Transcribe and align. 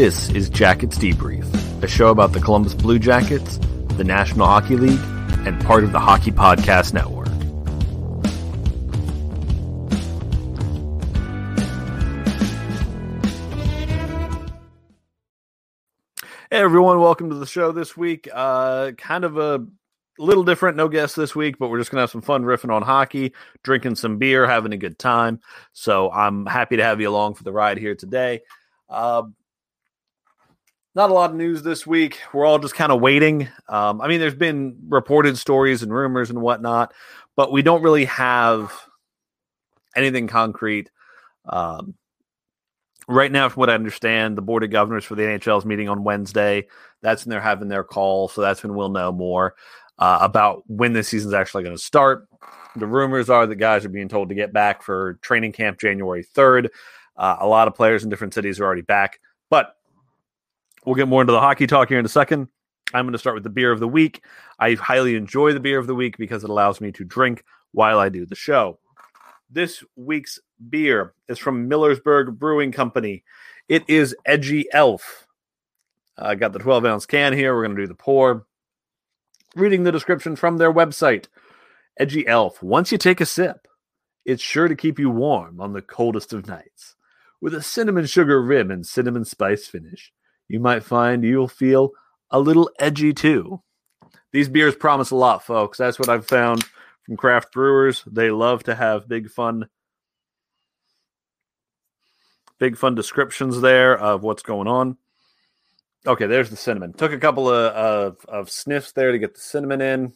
This 0.00 0.30
is 0.30 0.48
Jackets 0.48 0.96
Debrief, 0.96 1.82
a 1.82 1.88
show 1.88 2.10
about 2.10 2.32
the 2.32 2.38
Columbus 2.38 2.72
Blue 2.72 3.00
Jackets, 3.00 3.58
the 3.96 4.04
National 4.04 4.46
Hockey 4.46 4.76
League, 4.76 5.00
and 5.44 5.60
part 5.64 5.82
of 5.82 5.90
the 5.90 5.98
Hockey 5.98 6.30
Podcast 6.30 6.94
Network. 6.94 7.26
Hey 16.48 16.58
everyone, 16.58 17.00
welcome 17.00 17.30
to 17.30 17.34
the 17.34 17.44
show 17.44 17.72
this 17.72 17.96
week. 17.96 18.28
Uh, 18.32 18.92
kind 18.92 19.24
of 19.24 19.36
a 19.36 19.66
little 20.16 20.44
different, 20.44 20.76
no 20.76 20.86
guests 20.86 21.16
this 21.16 21.34
week, 21.34 21.58
but 21.58 21.70
we're 21.70 21.78
just 21.78 21.90
gonna 21.90 22.02
have 22.02 22.10
some 22.10 22.22
fun 22.22 22.44
riffing 22.44 22.72
on 22.72 22.82
hockey, 22.82 23.32
drinking 23.64 23.96
some 23.96 24.18
beer, 24.18 24.46
having 24.46 24.72
a 24.72 24.78
good 24.78 24.96
time. 24.96 25.40
So 25.72 26.08
I'm 26.08 26.46
happy 26.46 26.76
to 26.76 26.84
have 26.84 27.00
you 27.00 27.08
along 27.08 27.34
for 27.34 27.42
the 27.42 27.52
ride 27.52 27.78
here 27.78 27.96
today. 27.96 28.42
Uh, 28.88 29.24
not 30.98 31.10
a 31.10 31.14
lot 31.14 31.30
of 31.30 31.36
news 31.36 31.62
this 31.62 31.86
week. 31.86 32.18
We're 32.32 32.44
all 32.44 32.58
just 32.58 32.74
kind 32.74 32.90
of 32.90 33.00
waiting. 33.00 33.48
Um, 33.68 34.00
I 34.00 34.08
mean, 34.08 34.18
there's 34.18 34.34
been 34.34 34.76
reported 34.88 35.38
stories 35.38 35.84
and 35.84 35.94
rumors 35.94 36.28
and 36.28 36.42
whatnot, 36.42 36.92
but 37.36 37.52
we 37.52 37.62
don't 37.62 37.82
really 37.82 38.06
have 38.06 38.72
anything 39.94 40.26
concrete. 40.26 40.90
Um, 41.48 41.94
right 43.06 43.30
now, 43.30 43.48
from 43.48 43.60
what 43.60 43.70
I 43.70 43.74
understand, 43.74 44.36
the 44.36 44.42
board 44.42 44.64
of 44.64 44.70
governors 44.70 45.04
for 45.04 45.14
the 45.14 45.22
NHL 45.22 45.58
is 45.58 45.64
meeting 45.64 45.88
on 45.88 46.02
Wednesday. 46.02 46.66
That's 47.00 47.24
when 47.24 47.30
they're 47.30 47.40
having 47.40 47.68
their 47.68 47.84
call, 47.84 48.26
so 48.26 48.40
that's 48.40 48.64
when 48.64 48.74
we'll 48.74 48.88
know 48.88 49.12
more 49.12 49.54
uh, 50.00 50.18
about 50.20 50.64
when 50.66 50.94
the 50.94 51.04
season's 51.04 51.32
actually 51.32 51.62
going 51.62 51.76
to 51.76 51.82
start. 51.82 52.26
The 52.74 52.88
rumors 52.88 53.30
are 53.30 53.46
that 53.46 53.54
guys 53.54 53.84
are 53.84 53.88
being 53.88 54.08
told 54.08 54.30
to 54.30 54.34
get 54.34 54.52
back 54.52 54.82
for 54.82 55.14
training 55.22 55.52
camp 55.52 55.78
January 55.78 56.24
3rd. 56.24 56.70
Uh, 57.16 57.36
a 57.38 57.46
lot 57.46 57.68
of 57.68 57.76
players 57.76 58.02
in 58.02 58.10
different 58.10 58.34
cities 58.34 58.58
are 58.58 58.64
already 58.64 58.82
back, 58.82 59.20
but 59.48 59.76
We'll 60.88 60.94
get 60.94 61.06
more 61.06 61.20
into 61.20 61.34
the 61.34 61.40
hockey 61.40 61.66
talk 61.66 61.90
here 61.90 61.98
in 61.98 62.06
a 62.06 62.08
second. 62.08 62.48
I'm 62.94 63.04
going 63.04 63.12
to 63.12 63.18
start 63.18 63.34
with 63.34 63.42
the 63.42 63.50
beer 63.50 63.72
of 63.72 63.78
the 63.78 63.86
week. 63.86 64.24
I 64.58 64.72
highly 64.72 65.16
enjoy 65.16 65.52
the 65.52 65.60
beer 65.60 65.78
of 65.78 65.86
the 65.86 65.94
week 65.94 66.16
because 66.16 66.44
it 66.44 66.48
allows 66.48 66.80
me 66.80 66.92
to 66.92 67.04
drink 67.04 67.44
while 67.72 67.98
I 67.98 68.08
do 68.08 68.24
the 68.24 68.34
show. 68.34 68.78
This 69.50 69.84
week's 69.96 70.40
beer 70.70 71.12
is 71.28 71.38
from 71.38 71.68
Millersburg 71.68 72.38
Brewing 72.38 72.72
Company. 72.72 73.22
It 73.68 73.84
is 73.86 74.16
Edgy 74.24 74.64
Elf. 74.72 75.26
I 76.16 76.36
got 76.36 76.54
the 76.54 76.58
12 76.58 76.86
ounce 76.86 77.04
can 77.04 77.34
here. 77.34 77.54
We're 77.54 77.66
going 77.66 77.76
to 77.76 77.82
do 77.82 77.86
the 77.86 77.94
pour. 77.94 78.46
Reading 79.54 79.84
the 79.84 79.92
description 79.92 80.36
from 80.36 80.56
their 80.56 80.72
website 80.72 81.26
Edgy 81.98 82.26
Elf. 82.26 82.62
Once 82.62 82.92
you 82.92 82.96
take 82.96 83.20
a 83.20 83.26
sip, 83.26 83.68
it's 84.24 84.42
sure 84.42 84.68
to 84.68 84.74
keep 84.74 84.98
you 84.98 85.10
warm 85.10 85.60
on 85.60 85.74
the 85.74 85.82
coldest 85.82 86.32
of 86.32 86.48
nights. 86.48 86.96
With 87.42 87.52
a 87.52 87.62
cinnamon 87.62 88.06
sugar 88.06 88.40
rim 88.40 88.70
and 88.70 88.86
cinnamon 88.86 89.26
spice 89.26 89.66
finish, 89.66 90.14
you 90.48 90.60
might 90.60 90.82
find 90.82 91.24
you'll 91.24 91.48
feel 91.48 91.92
a 92.30 92.40
little 92.40 92.70
edgy 92.78 93.12
too. 93.12 93.62
These 94.32 94.48
beers 94.48 94.74
promise 94.74 95.10
a 95.10 95.16
lot, 95.16 95.44
folks. 95.44 95.78
That's 95.78 95.98
what 95.98 96.08
I've 96.08 96.26
found 96.26 96.64
from 97.04 97.16
craft 97.16 97.52
brewers. 97.52 98.02
They 98.06 98.30
love 98.30 98.64
to 98.64 98.74
have 98.74 99.08
big 99.08 99.30
fun 99.30 99.68
big 102.58 102.76
fun 102.76 102.94
descriptions 102.94 103.60
there 103.60 103.96
of 103.96 104.22
what's 104.22 104.42
going 104.42 104.66
on. 104.66 104.96
Okay, 106.06 106.26
there's 106.26 106.50
the 106.50 106.56
cinnamon. 106.56 106.92
Took 106.92 107.12
a 107.12 107.18
couple 107.18 107.48
of, 107.48 107.72
of, 107.72 108.26
of 108.26 108.50
sniffs 108.50 108.92
there 108.92 109.12
to 109.12 109.18
get 109.18 109.34
the 109.34 109.40
cinnamon 109.40 109.80
in. 109.80 110.12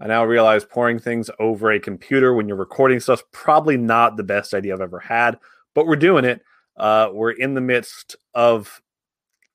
I 0.00 0.06
now 0.06 0.24
realize 0.24 0.64
pouring 0.64 0.98
things 0.98 1.30
over 1.38 1.70
a 1.70 1.78
computer 1.78 2.32
when 2.32 2.48
you're 2.48 2.56
recording 2.56 3.00
stuff's 3.00 3.22
probably 3.32 3.76
not 3.76 4.16
the 4.16 4.22
best 4.22 4.54
idea 4.54 4.74
I've 4.74 4.80
ever 4.80 4.98
had, 4.98 5.38
but 5.74 5.86
we're 5.86 5.96
doing 5.96 6.24
it. 6.24 6.42
Uh, 6.80 7.10
we're 7.12 7.32
in 7.32 7.52
the 7.52 7.60
midst 7.60 8.16
of 8.34 8.80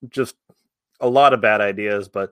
just 0.09 0.35
a 0.99 1.09
lot 1.09 1.33
of 1.33 1.41
bad 1.41 1.59
ideas, 1.59 2.07
but 2.07 2.31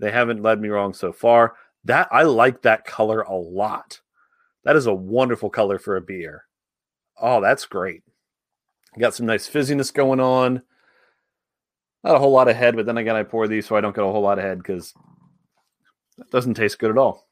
they 0.00 0.10
haven't 0.10 0.42
led 0.42 0.60
me 0.60 0.68
wrong 0.68 0.92
so 0.92 1.12
far. 1.12 1.54
That 1.84 2.08
I 2.10 2.24
like 2.24 2.62
that 2.62 2.84
color 2.84 3.20
a 3.20 3.34
lot. 3.34 4.00
That 4.64 4.74
is 4.74 4.86
a 4.86 4.94
wonderful 4.94 5.50
color 5.50 5.78
for 5.78 5.96
a 5.96 6.00
beer. 6.00 6.46
Oh, 7.16 7.40
that's 7.40 7.64
great. 7.66 8.02
Got 8.98 9.14
some 9.14 9.26
nice 9.26 9.48
fizziness 9.48 9.94
going 9.94 10.18
on. 10.18 10.62
Not 12.02 12.16
a 12.16 12.18
whole 12.18 12.32
lot 12.32 12.48
of 12.48 12.56
head, 12.56 12.74
but 12.74 12.86
then 12.86 12.98
again, 12.98 13.14
I 13.14 13.22
pour 13.22 13.46
these 13.46 13.66
so 13.66 13.76
I 13.76 13.80
don't 13.80 13.94
get 13.94 14.04
a 14.04 14.08
whole 14.08 14.22
lot 14.22 14.38
of 14.38 14.44
head 14.44 14.58
because 14.58 14.94
that 16.18 16.30
doesn't 16.30 16.54
taste 16.54 16.80
good 16.80 16.90
at 16.90 16.98
all. 16.98 17.28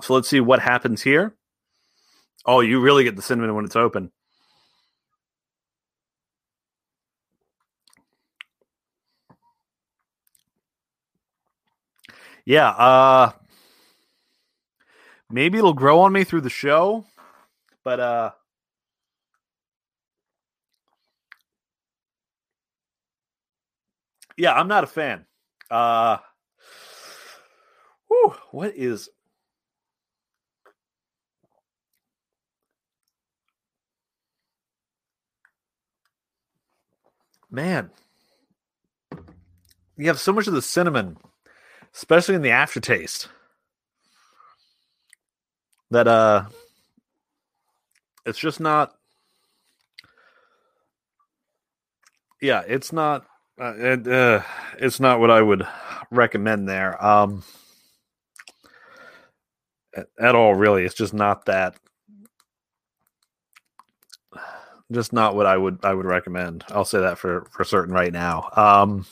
So 0.00 0.14
let's 0.14 0.28
see 0.28 0.40
what 0.40 0.60
happens 0.60 1.02
here. 1.02 1.36
Oh, 2.46 2.60
you 2.60 2.80
really 2.80 3.04
get 3.04 3.14
the 3.14 3.22
cinnamon 3.22 3.54
when 3.54 3.66
it's 3.66 3.76
open. 3.76 4.10
Yeah, 12.44 12.68
uh 12.70 13.32
maybe 15.30 15.58
it'll 15.58 15.74
grow 15.74 16.00
on 16.00 16.12
me 16.12 16.24
through 16.24 16.40
the 16.42 16.50
show, 16.50 17.04
but 17.84 18.00
uh 18.00 18.30
Yeah, 24.36 24.52
I'm 24.54 24.68
not 24.68 24.84
a 24.84 24.88
fan. 24.88 25.26
Uh 25.70 26.18
whew, 28.08 28.34
what 28.50 28.74
is 28.76 29.08
Man, 37.50 37.90
you 39.98 40.06
have 40.06 40.18
so 40.18 40.32
much 40.32 40.46
of 40.46 40.54
the 40.54 40.62
cinnamon 40.62 41.18
especially 41.94 42.34
in 42.34 42.42
the 42.42 42.50
aftertaste. 42.50 43.28
That 45.90 46.08
uh 46.08 46.44
it's 48.26 48.38
just 48.38 48.60
not 48.60 48.94
yeah, 52.40 52.62
it's 52.66 52.92
not 52.92 53.26
uh, 53.60 53.74
it, 53.76 54.08
uh, 54.08 54.42
it's 54.78 54.98
not 55.00 55.20
what 55.20 55.30
I 55.30 55.42
would 55.42 55.66
recommend 56.10 56.68
there. 56.68 57.02
Um 57.04 57.44
at, 60.18 60.34
all 60.34 60.54
really. 60.54 60.84
It's 60.84 60.94
just 60.94 61.14
not 61.14 61.46
that 61.46 61.76
just 64.90 65.12
not 65.12 65.34
what 65.34 65.46
I 65.46 65.56
would 65.56 65.80
I 65.84 65.94
would 65.94 66.06
recommend. 66.06 66.64
I'll 66.70 66.84
say 66.84 67.00
that 67.00 67.18
for 67.18 67.46
for 67.50 67.64
certain 67.64 67.94
right 67.94 68.12
now. 68.12 68.48
Um 68.56 69.06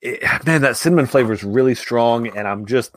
it, 0.00 0.46
man, 0.46 0.62
that 0.62 0.76
cinnamon 0.76 1.06
flavor 1.06 1.32
is 1.32 1.44
really 1.44 1.74
strong, 1.74 2.28
and 2.28 2.46
I'm 2.46 2.66
just 2.66 2.94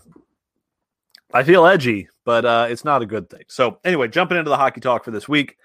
I 1.33 1.43
feel 1.43 1.65
edgy, 1.65 2.09
but 2.25 2.45
uh, 2.45 2.67
it's 2.69 2.85
not 2.85 3.01
a 3.01 3.05
good 3.05 3.29
thing. 3.29 3.43
So 3.47 3.79
anyway, 3.83 4.07
jumping 4.07 4.37
into 4.37 4.49
the 4.49 4.57
hockey 4.57 4.81
talk 4.81 5.03
for 5.03 5.11
this 5.11 5.29
week, 5.29 5.57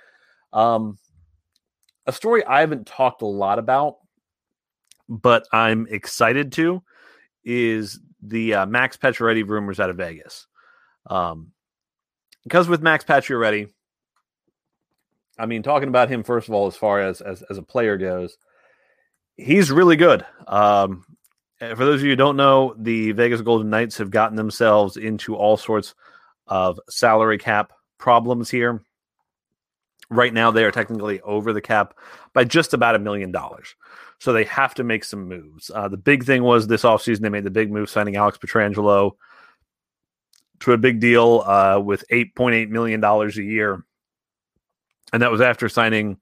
um, 0.52 0.98
a 2.06 2.12
story 2.12 2.44
I 2.44 2.60
haven't 2.60 2.86
talked 2.86 3.22
a 3.22 3.26
lot 3.26 3.58
about, 3.58 3.96
but 5.08 5.46
I'm 5.52 5.86
excited 5.90 6.52
to, 6.52 6.82
is 7.44 8.00
the 8.22 8.54
uh, 8.54 8.66
Max 8.66 8.96
Pacioretty 8.96 9.46
rumors 9.46 9.80
out 9.80 9.90
of 9.90 9.96
Vegas. 9.96 10.46
Um, 11.08 11.52
because 12.44 12.68
with 12.68 12.82
Max 12.82 13.04
Pacioretty, 13.04 13.70
I 15.38 15.46
mean, 15.46 15.62
talking 15.62 15.88
about 15.88 16.08
him 16.08 16.22
first 16.22 16.48
of 16.48 16.54
all, 16.54 16.66
as 16.68 16.76
far 16.76 17.00
as 17.00 17.20
as, 17.20 17.42
as 17.42 17.58
a 17.58 17.62
player 17.62 17.96
goes, 17.96 18.38
he's 19.36 19.70
really 19.70 19.96
good. 19.96 20.24
Um, 20.46 21.04
for 21.58 21.84
those 21.84 22.00
of 22.00 22.04
you 22.04 22.10
who 22.10 22.16
don't 22.16 22.36
know, 22.36 22.74
the 22.78 23.12
Vegas 23.12 23.40
Golden 23.40 23.70
Knights 23.70 23.98
have 23.98 24.10
gotten 24.10 24.36
themselves 24.36 24.96
into 24.96 25.34
all 25.34 25.56
sorts 25.56 25.94
of 26.46 26.78
salary 26.88 27.38
cap 27.38 27.72
problems 27.98 28.50
here. 28.50 28.82
Right 30.10 30.32
now, 30.32 30.50
they 30.50 30.64
are 30.64 30.70
technically 30.70 31.20
over 31.22 31.52
the 31.52 31.60
cap 31.60 31.94
by 32.32 32.44
just 32.44 32.74
about 32.74 32.94
a 32.94 33.00
million 33.00 33.32
dollars. 33.32 33.74
So 34.18 34.32
they 34.32 34.44
have 34.44 34.74
to 34.74 34.84
make 34.84 35.04
some 35.04 35.28
moves. 35.28 35.70
Uh, 35.74 35.88
the 35.88 35.96
big 35.96 36.24
thing 36.24 36.42
was 36.42 36.66
this 36.66 36.82
offseason, 36.82 37.20
they 37.20 37.28
made 37.28 37.44
the 37.44 37.50
big 37.50 37.72
move 37.72 37.90
signing 37.90 38.16
Alex 38.16 38.38
Pietrangelo 38.38 39.12
to 40.60 40.72
a 40.72 40.78
big 40.78 41.00
deal 41.00 41.42
uh, 41.44 41.80
with 41.80 42.04
$8.8 42.10 42.68
million 42.68 43.02
a 43.02 43.28
year. 43.28 43.82
And 45.12 45.22
that 45.22 45.30
was 45.30 45.40
after 45.40 45.68
signing 45.68 46.18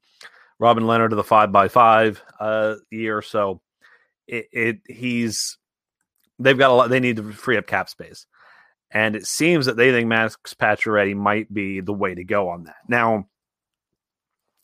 Robin 0.59 0.85
Lehner 0.85 1.11
to 1.11 1.17
the 1.17 1.25
5 1.25 1.53
by 1.53 1.69
5 1.69 2.23
uh, 2.41 2.75
year. 2.91 3.23
So 3.23 3.61
it, 4.27 4.47
it 4.53 4.79
he's 4.87 5.59
they've 6.39 6.59
got 6.59 6.71
a 6.71 6.75
lot. 6.75 6.91
They 6.91 7.01
need 7.01 7.17
to 7.17 7.33
free 7.33 7.57
up 7.57 7.67
cap 7.67 7.89
space, 7.89 8.27
and 8.91 9.17
it 9.17 9.27
seems 9.27 9.67
that 9.67 9.77
they 9.77 9.91
think 9.91 10.09
Max 10.09 10.37
Pacioretty 10.61 11.15
might 11.17 11.53
be 11.53 11.81
the 11.81 11.93
way 11.93 12.15
to 12.15 12.25
go 12.25 12.49
on 12.49 12.65
that. 12.65 12.77
Now, 12.89 13.27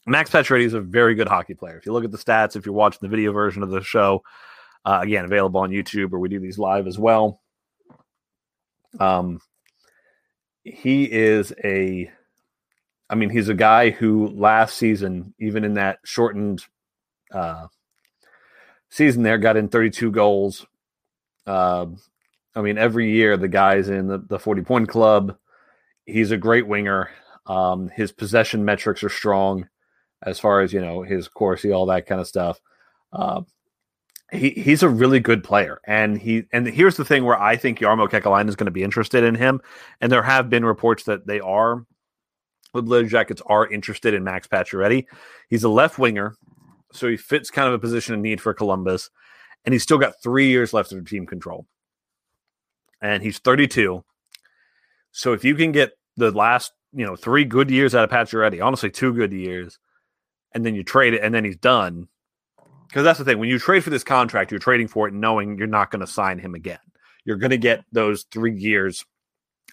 Max 0.06 0.30
Pacioretty 0.30 0.64
is 0.64 0.74
a 0.74 0.80
very 0.80 1.14
good 1.14 1.28
hockey 1.28 1.54
player. 1.54 1.76
If 1.76 1.86
you 1.86 1.92
look 1.92 2.04
at 2.04 2.12
the 2.12 2.18
stats, 2.18 2.56
if 2.56 2.66
you're 2.66 2.74
watching 2.74 3.00
the 3.02 3.08
video 3.08 3.32
version 3.32 3.62
of 3.62 3.70
the 3.70 3.82
show, 3.82 4.22
uh, 4.84 5.00
again 5.02 5.24
available 5.24 5.60
on 5.60 5.70
YouTube, 5.70 6.12
or 6.12 6.18
we 6.18 6.28
do 6.28 6.40
these 6.40 6.58
live 6.58 6.86
as 6.86 6.98
well. 6.98 7.40
Um, 8.98 9.40
he 10.64 11.04
is 11.04 11.52
a 11.64 12.10
I 13.10 13.16
mean, 13.16 13.28
he's 13.28 13.48
a 13.48 13.54
guy 13.54 13.90
who 13.90 14.28
last 14.28 14.76
season, 14.76 15.34
even 15.40 15.64
in 15.64 15.74
that 15.74 15.98
shortened 16.04 16.64
uh, 17.34 17.66
season 18.90 19.22
there, 19.22 19.38
got 19.38 19.56
in 19.56 19.69
32 19.69 20.10
goals. 20.10 20.66
Uh, 21.46 21.87
I 22.54 22.60
mean, 22.60 22.78
every 22.78 23.10
year 23.12 23.37
the 23.37 23.48
guy's 23.48 23.88
in 23.88 24.08
the, 24.08 24.19
the 24.19 24.38
40 24.38 24.62
point 24.62 24.88
club. 24.88 25.37
He's 26.04 26.31
a 26.31 26.37
great 26.37 26.66
winger. 26.66 27.10
Um, 27.46 27.88
his 27.88 28.12
possession 28.12 28.64
metrics 28.64 29.02
are 29.02 29.08
strong 29.08 29.69
as 30.22 30.38
far 30.38 30.60
as, 30.60 30.72
you 30.72 30.81
know, 30.81 31.02
his 31.02 31.28
Corsi, 31.28 31.72
all 31.72 31.87
that 31.87 32.06
kind 32.06 32.20
of 32.20 32.28
stuff. 32.28 32.60
Uh, 33.12 33.42
he, 34.32 34.50
he's 34.50 34.82
a 34.82 34.88
really 34.88 35.20
good 35.20 35.43
player. 35.43 35.81
And 35.86 36.19
he 36.19 36.44
and 36.52 36.66
here's 36.66 36.96
the 36.96 37.04
thing 37.04 37.25
where 37.25 37.40
I 37.40 37.56
think 37.56 37.78
Jarmo 37.78 38.08
Kekalainen 38.08 38.48
is 38.48 38.56
going 38.56 38.66
to 38.66 38.70
be 38.70 38.82
interested 38.82 39.25
in 39.25 39.34
him. 39.34 39.60
And 40.00 40.12
there 40.12 40.22
have 40.22 40.50
been 40.50 40.64
reports 40.64 41.04
that 41.04 41.26
they 41.26 41.40
are 41.40 41.84
the 42.72 42.82
Blue 42.82 43.06
Jackets 43.06 43.43
are 43.46 43.66
interested 43.66 44.14
in 44.14 44.25
Max 44.25 44.46
Pacioretty. 44.46 45.06
He's 45.48 45.64
a 45.64 45.69
left 45.69 45.98
winger, 45.98 46.36
so 46.92 47.08
he 47.08 47.16
fits 47.16 47.50
kind 47.50 47.69
of 47.69 47.75
a 47.75 47.78
position 47.78 48.14
of 48.14 48.20
need 48.20 48.40
for 48.40 48.54
Columbus, 48.54 49.10
and 49.64 49.72
he's 49.72 49.82
still 49.82 49.98
got 49.98 50.22
three 50.22 50.48
years 50.48 50.72
left 50.72 50.92
of 50.92 51.08
team 51.08 51.26
control. 51.26 51.66
And 53.02 53.22
he's 53.22 53.38
32. 53.38 54.04
So 55.12 55.32
if 55.32 55.44
you 55.44 55.54
can 55.54 55.72
get 55.72 55.92
the 56.16 56.31
last, 56.31 56.72
you 56.92 57.06
know, 57.06 57.16
three 57.16 57.44
good 57.44 57.70
years 57.70 57.94
out 57.94 58.04
of 58.04 58.10
Pacioretty, 58.10 58.64
honestly, 58.64 58.90
two 58.90 59.12
good 59.12 59.32
years, 59.32 59.78
and 60.52 60.64
then 60.64 60.75
you 60.75 60.82
trade 60.82 61.14
it, 61.14 61.22
and 61.22 61.34
then 61.34 61.44
he's 61.44 61.56
done. 61.56 62.08
Because 62.88 63.04
that's 63.04 63.19
the 63.19 63.25
thing. 63.25 63.38
When 63.38 63.48
you 63.48 63.58
trade 63.58 63.84
for 63.84 63.90
this 63.90 64.02
contract, 64.02 64.50
you're 64.50 64.58
trading 64.58 64.88
for 64.88 65.06
it 65.06 65.14
knowing 65.14 65.56
you're 65.56 65.69
not 65.69 65.90
going 65.90 66.00
to 66.00 66.06
sign 66.06 66.38
him 66.38 66.54
again. 66.54 66.81
You're 67.25 67.36
going 67.36 67.50
to 67.50 67.58
get 67.58 67.84
those 67.93 68.25
three 68.32 68.56
years, 68.56 69.04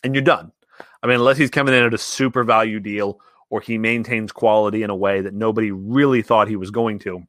and 0.03 0.13
you're 0.13 0.23
done. 0.23 0.51
I 1.01 1.07
mean, 1.07 1.15
unless 1.15 1.37
he's 1.37 1.49
coming 1.49 1.73
in 1.73 1.83
at 1.83 1.93
a 1.93 1.97
super 1.97 2.43
value 2.43 2.79
deal 2.79 3.19
or 3.49 3.61
he 3.61 3.77
maintains 3.77 4.31
quality 4.31 4.83
in 4.83 4.89
a 4.89 4.95
way 4.95 5.21
that 5.21 5.33
nobody 5.33 5.71
really 5.71 6.21
thought 6.21 6.47
he 6.47 6.55
was 6.55 6.71
going 6.71 6.99
to. 6.99 7.23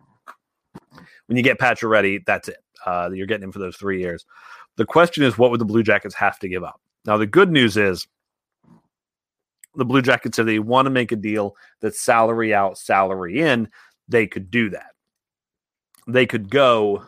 When 1.27 1.37
you 1.37 1.43
get 1.43 1.59
Pacioretty, 1.59 2.25
that's 2.27 2.49
it. 2.49 2.59
Uh, 2.85 3.11
you're 3.13 3.27
getting 3.27 3.45
him 3.45 3.53
for 3.53 3.59
those 3.59 3.77
three 3.77 4.01
years. 4.01 4.25
The 4.77 4.87
question 4.87 5.25
is, 5.25 5.37
what 5.37 5.51
would 5.51 5.61
the 5.61 5.65
Blue 5.65 5.83
Jackets 5.83 6.15
have 6.15 6.39
to 6.41 6.49
give 6.49 6.65
up? 6.65 6.81
Now, 7.05 7.17
the 7.17 7.27
good 7.27 7.51
news 7.51 7.77
is 7.77 8.07
the 9.75 9.85
Blue 9.85 10.03
Jackets, 10.03 10.39
if 10.39 10.47
they 10.47 10.59
want 10.59 10.87
to 10.87 10.91
make 10.91 11.13
a 11.13 11.17
deal 11.17 11.57
that's 11.81 12.01
salary 12.01 12.55
out, 12.55 12.79
salary 12.79 13.41
in, 13.41 13.69
they 14.09 14.27
could 14.27 14.51
do 14.51 14.71
that. 14.71 14.91
They 16.07 16.27
could 16.27 16.51
go. 16.51 17.05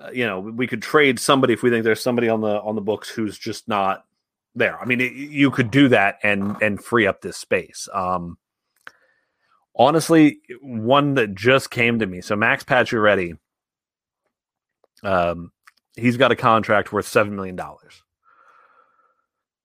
Uh, 0.00 0.10
you 0.12 0.26
know, 0.26 0.40
we 0.40 0.66
could 0.66 0.82
trade 0.82 1.18
somebody 1.18 1.54
if 1.54 1.62
we 1.62 1.70
think 1.70 1.84
there's 1.84 2.02
somebody 2.02 2.28
on 2.28 2.40
the 2.40 2.60
on 2.60 2.74
the 2.74 2.80
books 2.80 3.08
who's 3.08 3.38
just 3.38 3.68
not 3.68 4.04
there. 4.54 4.80
I 4.80 4.84
mean, 4.84 5.00
it, 5.00 5.12
you 5.12 5.50
could 5.50 5.70
do 5.70 5.88
that 5.88 6.18
and 6.22 6.56
and 6.62 6.82
free 6.82 7.06
up 7.06 7.20
this 7.20 7.36
space. 7.36 7.88
Um, 7.92 8.38
honestly, 9.74 10.40
one 10.60 11.14
that 11.14 11.34
just 11.34 11.70
came 11.70 11.98
to 11.98 12.06
me. 12.06 12.20
So 12.20 12.36
Max 12.36 12.64
Pacioretty, 12.64 13.38
um, 15.02 15.52
he's 15.96 16.16
got 16.16 16.32
a 16.32 16.36
contract 16.36 16.92
worth 16.92 17.06
seven 17.06 17.34
million 17.36 17.56
dollars. 17.56 18.02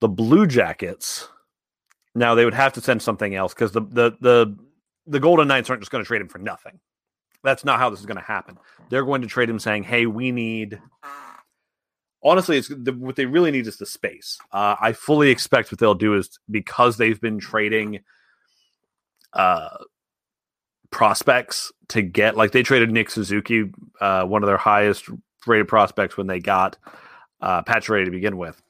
The 0.00 0.08
Blue 0.08 0.46
Jackets, 0.46 1.28
now 2.14 2.34
they 2.34 2.44
would 2.44 2.54
have 2.54 2.72
to 2.74 2.80
send 2.80 3.02
something 3.02 3.34
else 3.34 3.54
because 3.54 3.72
the 3.72 3.82
the 3.82 4.12
the 4.20 4.56
the 5.06 5.20
Golden 5.20 5.48
Knights 5.48 5.70
aren't 5.70 5.82
just 5.82 5.90
going 5.90 6.04
to 6.04 6.08
trade 6.08 6.20
him 6.20 6.28
for 6.28 6.38
nothing. 6.38 6.80
That's 7.44 7.64
not 7.64 7.78
how 7.78 7.88
this 7.90 8.00
is 8.00 8.06
going 8.06 8.18
to 8.18 8.22
happen. 8.22 8.58
They're 8.90 9.04
going 9.04 9.22
to 9.22 9.28
trade 9.28 9.48
him 9.48 9.58
saying, 9.58 9.84
"Hey, 9.84 10.06
we 10.06 10.32
need." 10.32 10.80
Honestly, 12.22 12.58
it's 12.58 12.68
the, 12.68 12.92
what 12.92 13.16
they 13.16 13.26
really 13.26 13.50
need 13.50 13.66
is 13.66 13.76
the 13.76 13.86
space. 13.86 14.38
Uh, 14.52 14.76
I 14.80 14.92
fully 14.92 15.30
expect 15.30 15.70
what 15.70 15.78
they'll 15.78 15.94
do 15.94 16.14
is 16.14 16.38
because 16.50 16.96
they've 16.96 17.20
been 17.20 17.38
trading 17.38 18.00
uh, 19.32 19.68
prospects 20.90 21.72
to 21.88 22.02
get 22.02 22.36
like 22.36 22.52
they 22.52 22.62
traded 22.62 22.90
Nick 22.90 23.10
Suzuki, 23.10 23.70
uh, 24.00 24.24
one 24.24 24.42
of 24.42 24.46
their 24.46 24.56
highest 24.56 25.08
rated 25.46 25.68
prospects 25.68 26.16
when 26.16 26.26
they 26.26 26.40
got 26.40 26.76
uh, 27.40 27.62
Pacioretty 27.62 28.06
to 28.06 28.10
begin 28.10 28.36
with. 28.36 28.60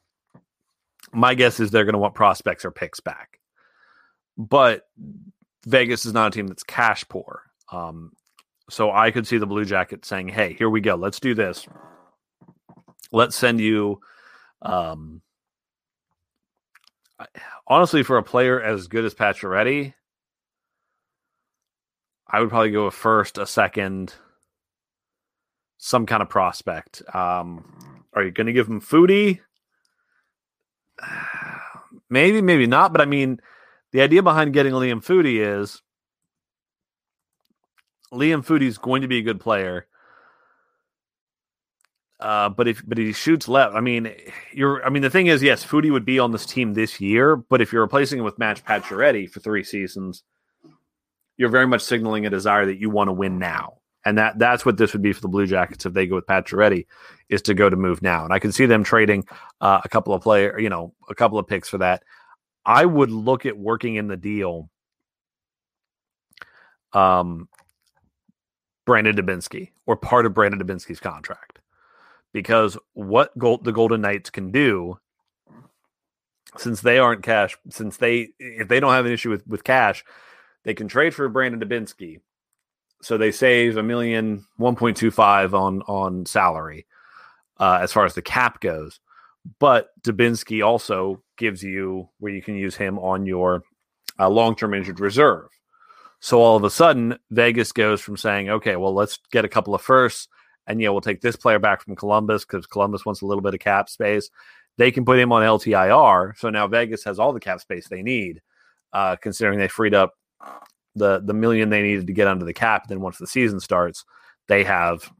My 1.12 1.34
guess 1.34 1.58
is 1.58 1.70
they're 1.70 1.84
going 1.84 1.94
to 1.94 1.98
want 1.98 2.14
prospects 2.14 2.64
or 2.64 2.70
picks 2.70 3.00
back, 3.00 3.40
but 4.36 4.86
Vegas 5.64 6.04
is 6.04 6.12
not 6.12 6.28
a 6.28 6.30
team 6.36 6.46
that's 6.46 6.62
cash 6.62 7.08
poor. 7.08 7.44
Um, 7.72 8.12
so 8.68 8.92
I 8.92 9.10
could 9.10 9.26
see 9.26 9.38
the 9.38 9.46
Blue 9.46 9.64
Jackets 9.64 10.06
saying, 10.06 10.28
"Hey, 10.28 10.52
here 10.52 10.68
we 10.68 10.82
go. 10.82 10.96
Let's 10.96 11.18
do 11.18 11.34
this." 11.34 11.66
Let's 13.12 13.36
send 13.36 13.60
you 13.60 14.00
um 14.62 15.22
honestly 17.66 18.02
for 18.02 18.18
a 18.18 18.22
player 18.22 18.60
as 18.60 18.88
good 18.88 19.04
as 19.04 19.14
Pacioretty, 19.14 19.94
I 22.26 22.40
would 22.40 22.50
probably 22.50 22.70
go 22.70 22.86
a 22.86 22.90
first, 22.90 23.38
a 23.38 23.46
second, 23.46 24.14
some 25.78 26.06
kind 26.06 26.22
of 26.22 26.28
prospect. 26.28 27.02
Um, 27.14 28.04
are 28.12 28.22
you 28.22 28.30
going 28.30 28.46
to 28.46 28.52
give 28.52 28.66
him 28.68 28.80
Foudy? 28.80 29.40
Maybe, 32.10 32.40
maybe 32.40 32.66
not. 32.66 32.92
But 32.92 33.02
I 33.02 33.04
mean, 33.04 33.38
the 33.92 34.00
idea 34.00 34.22
behind 34.22 34.54
getting 34.54 34.72
Liam 34.72 35.04
Foudy 35.04 35.40
is 35.40 35.82
Liam 38.10 38.42
Foudy 38.42 38.62
is 38.62 38.78
going 38.78 39.02
to 39.02 39.08
be 39.08 39.18
a 39.18 39.22
good 39.22 39.40
player. 39.40 39.86
Uh, 42.20 42.48
but 42.48 42.66
if 42.66 42.82
but 42.86 42.98
he 42.98 43.12
shoots 43.12 43.46
left, 43.46 43.76
I 43.76 43.80
mean, 43.80 44.12
you're. 44.52 44.84
I 44.84 44.90
mean, 44.90 45.02
the 45.02 45.10
thing 45.10 45.28
is, 45.28 45.40
yes, 45.40 45.64
Foudy 45.64 45.92
would 45.92 46.04
be 46.04 46.18
on 46.18 46.32
this 46.32 46.44
team 46.44 46.74
this 46.74 47.00
year, 47.00 47.36
but 47.36 47.60
if 47.60 47.72
you're 47.72 47.82
replacing 47.82 48.18
him 48.18 48.24
with 48.24 48.38
Max 48.40 48.60
Pacioretty 48.60 49.30
for 49.30 49.38
three 49.38 49.62
seasons, 49.62 50.24
you're 51.36 51.48
very 51.48 51.66
much 51.66 51.82
signaling 51.82 52.26
a 52.26 52.30
desire 52.30 52.66
that 52.66 52.80
you 52.80 52.90
want 52.90 53.06
to 53.06 53.12
win 53.12 53.38
now, 53.38 53.78
and 54.04 54.18
that 54.18 54.36
that's 54.36 54.66
what 54.66 54.76
this 54.78 54.92
would 54.92 55.02
be 55.02 55.12
for 55.12 55.20
the 55.20 55.28
Blue 55.28 55.46
Jackets 55.46 55.86
if 55.86 55.92
they 55.92 56.08
go 56.08 56.16
with 56.16 56.26
Pacioretty, 56.26 56.86
is 57.28 57.40
to 57.42 57.54
go 57.54 57.70
to 57.70 57.76
move 57.76 58.02
now, 58.02 58.24
and 58.24 58.32
I 58.32 58.40
can 58.40 58.50
see 58.50 58.66
them 58.66 58.82
trading 58.82 59.24
uh, 59.60 59.80
a 59.84 59.88
couple 59.88 60.12
of 60.12 60.20
player, 60.20 60.58
you 60.58 60.70
know, 60.70 60.94
a 61.08 61.14
couple 61.14 61.38
of 61.38 61.46
picks 61.46 61.68
for 61.68 61.78
that. 61.78 62.02
I 62.66 62.84
would 62.84 63.12
look 63.12 63.46
at 63.46 63.56
working 63.56 63.94
in 63.94 64.08
the 64.08 64.16
deal. 64.16 64.68
Um, 66.92 67.48
Brandon 68.86 69.14
Dubinsky 69.14 69.70
or 69.86 69.96
part 69.96 70.26
of 70.26 70.34
Brandon 70.34 70.58
Dubinsky's 70.58 70.98
contract 70.98 71.57
because 72.32 72.76
what 72.92 73.36
Gold, 73.38 73.64
the 73.64 73.72
Golden 73.72 74.00
Knights 74.00 74.30
can 74.30 74.50
do, 74.50 74.98
since 76.56 76.80
they 76.80 76.98
aren't 76.98 77.22
cash, 77.22 77.56
since 77.70 77.96
they 77.96 78.30
if 78.38 78.68
they 78.68 78.80
don't 78.80 78.92
have 78.92 79.06
an 79.06 79.12
issue 79.12 79.30
with 79.30 79.46
with 79.46 79.64
cash, 79.64 80.04
they 80.64 80.74
can 80.74 80.88
trade 80.88 81.14
for 81.14 81.28
Brandon 81.28 81.60
Dubinsky, 81.60 82.20
so 83.02 83.16
they 83.16 83.32
save 83.32 83.76
a 83.76 83.82
million 83.82 84.44
one 84.56 84.76
point 84.76 84.96
two 84.96 85.10
five 85.10 85.54
on 85.54 85.82
on 85.82 86.26
salary 86.26 86.86
uh, 87.58 87.78
as 87.82 87.92
far 87.92 88.04
as 88.04 88.14
the 88.14 88.22
cap 88.22 88.60
goes. 88.60 89.00
But 89.58 89.90
Dubinsky 90.02 90.64
also 90.64 91.22
gives 91.36 91.62
you 91.62 92.08
where 92.18 92.32
you 92.32 92.42
can 92.42 92.56
use 92.56 92.76
him 92.76 92.98
on 92.98 93.24
your 93.26 93.62
uh, 94.18 94.28
long 94.28 94.56
term 94.56 94.74
injured 94.74 95.00
reserve. 95.00 95.48
So 96.20 96.40
all 96.40 96.56
of 96.56 96.64
a 96.64 96.70
sudden, 96.70 97.18
Vegas 97.30 97.70
goes 97.72 98.00
from 98.00 98.16
saying, 98.16 98.50
okay, 98.50 98.74
well, 98.74 98.92
let's 98.92 99.20
get 99.30 99.44
a 99.44 99.48
couple 99.48 99.74
of 99.74 99.80
firsts 99.80 100.26
and 100.68 100.80
yeah, 100.80 100.90
we'll 100.90 101.00
take 101.00 101.20
this 101.20 101.34
player 101.34 101.58
back 101.58 101.82
from 101.82 101.96
Columbus 101.96 102.44
because 102.44 102.66
Columbus 102.66 103.04
wants 103.04 103.22
a 103.22 103.26
little 103.26 103.42
bit 103.42 103.54
of 103.54 103.60
cap 103.60 103.88
space. 103.88 104.30
They 104.76 104.92
can 104.92 105.04
put 105.04 105.18
him 105.18 105.32
on 105.32 105.42
LTIR, 105.42 106.38
so 106.38 106.50
now 106.50 106.68
Vegas 106.68 107.02
has 107.04 107.18
all 107.18 107.32
the 107.32 107.40
cap 107.40 107.60
space 107.60 107.88
they 107.88 108.02
need, 108.02 108.40
uh, 108.92 109.16
considering 109.16 109.58
they 109.58 109.66
freed 109.66 109.94
up 109.94 110.14
the 110.94 111.20
the 111.24 111.34
million 111.34 111.70
they 111.70 111.82
needed 111.82 112.06
to 112.06 112.12
get 112.12 112.28
under 112.28 112.44
the 112.44 112.54
cap. 112.54 112.86
Then 112.86 113.00
once 113.00 113.18
the 113.18 113.26
season 113.26 113.58
starts, 113.58 114.04
they 114.46 114.62
have 114.62 115.10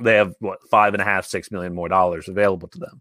they 0.00 0.14
have 0.14 0.34
what 0.38 0.58
five 0.70 0.94
and 0.94 1.02
a 1.02 1.04
half, 1.04 1.26
six 1.26 1.50
million 1.50 1.74
more 1.74 1.88
dollars 1.88 2.28
available 2.28 2.68
to 2.68 2.78
them. 2.78 3.00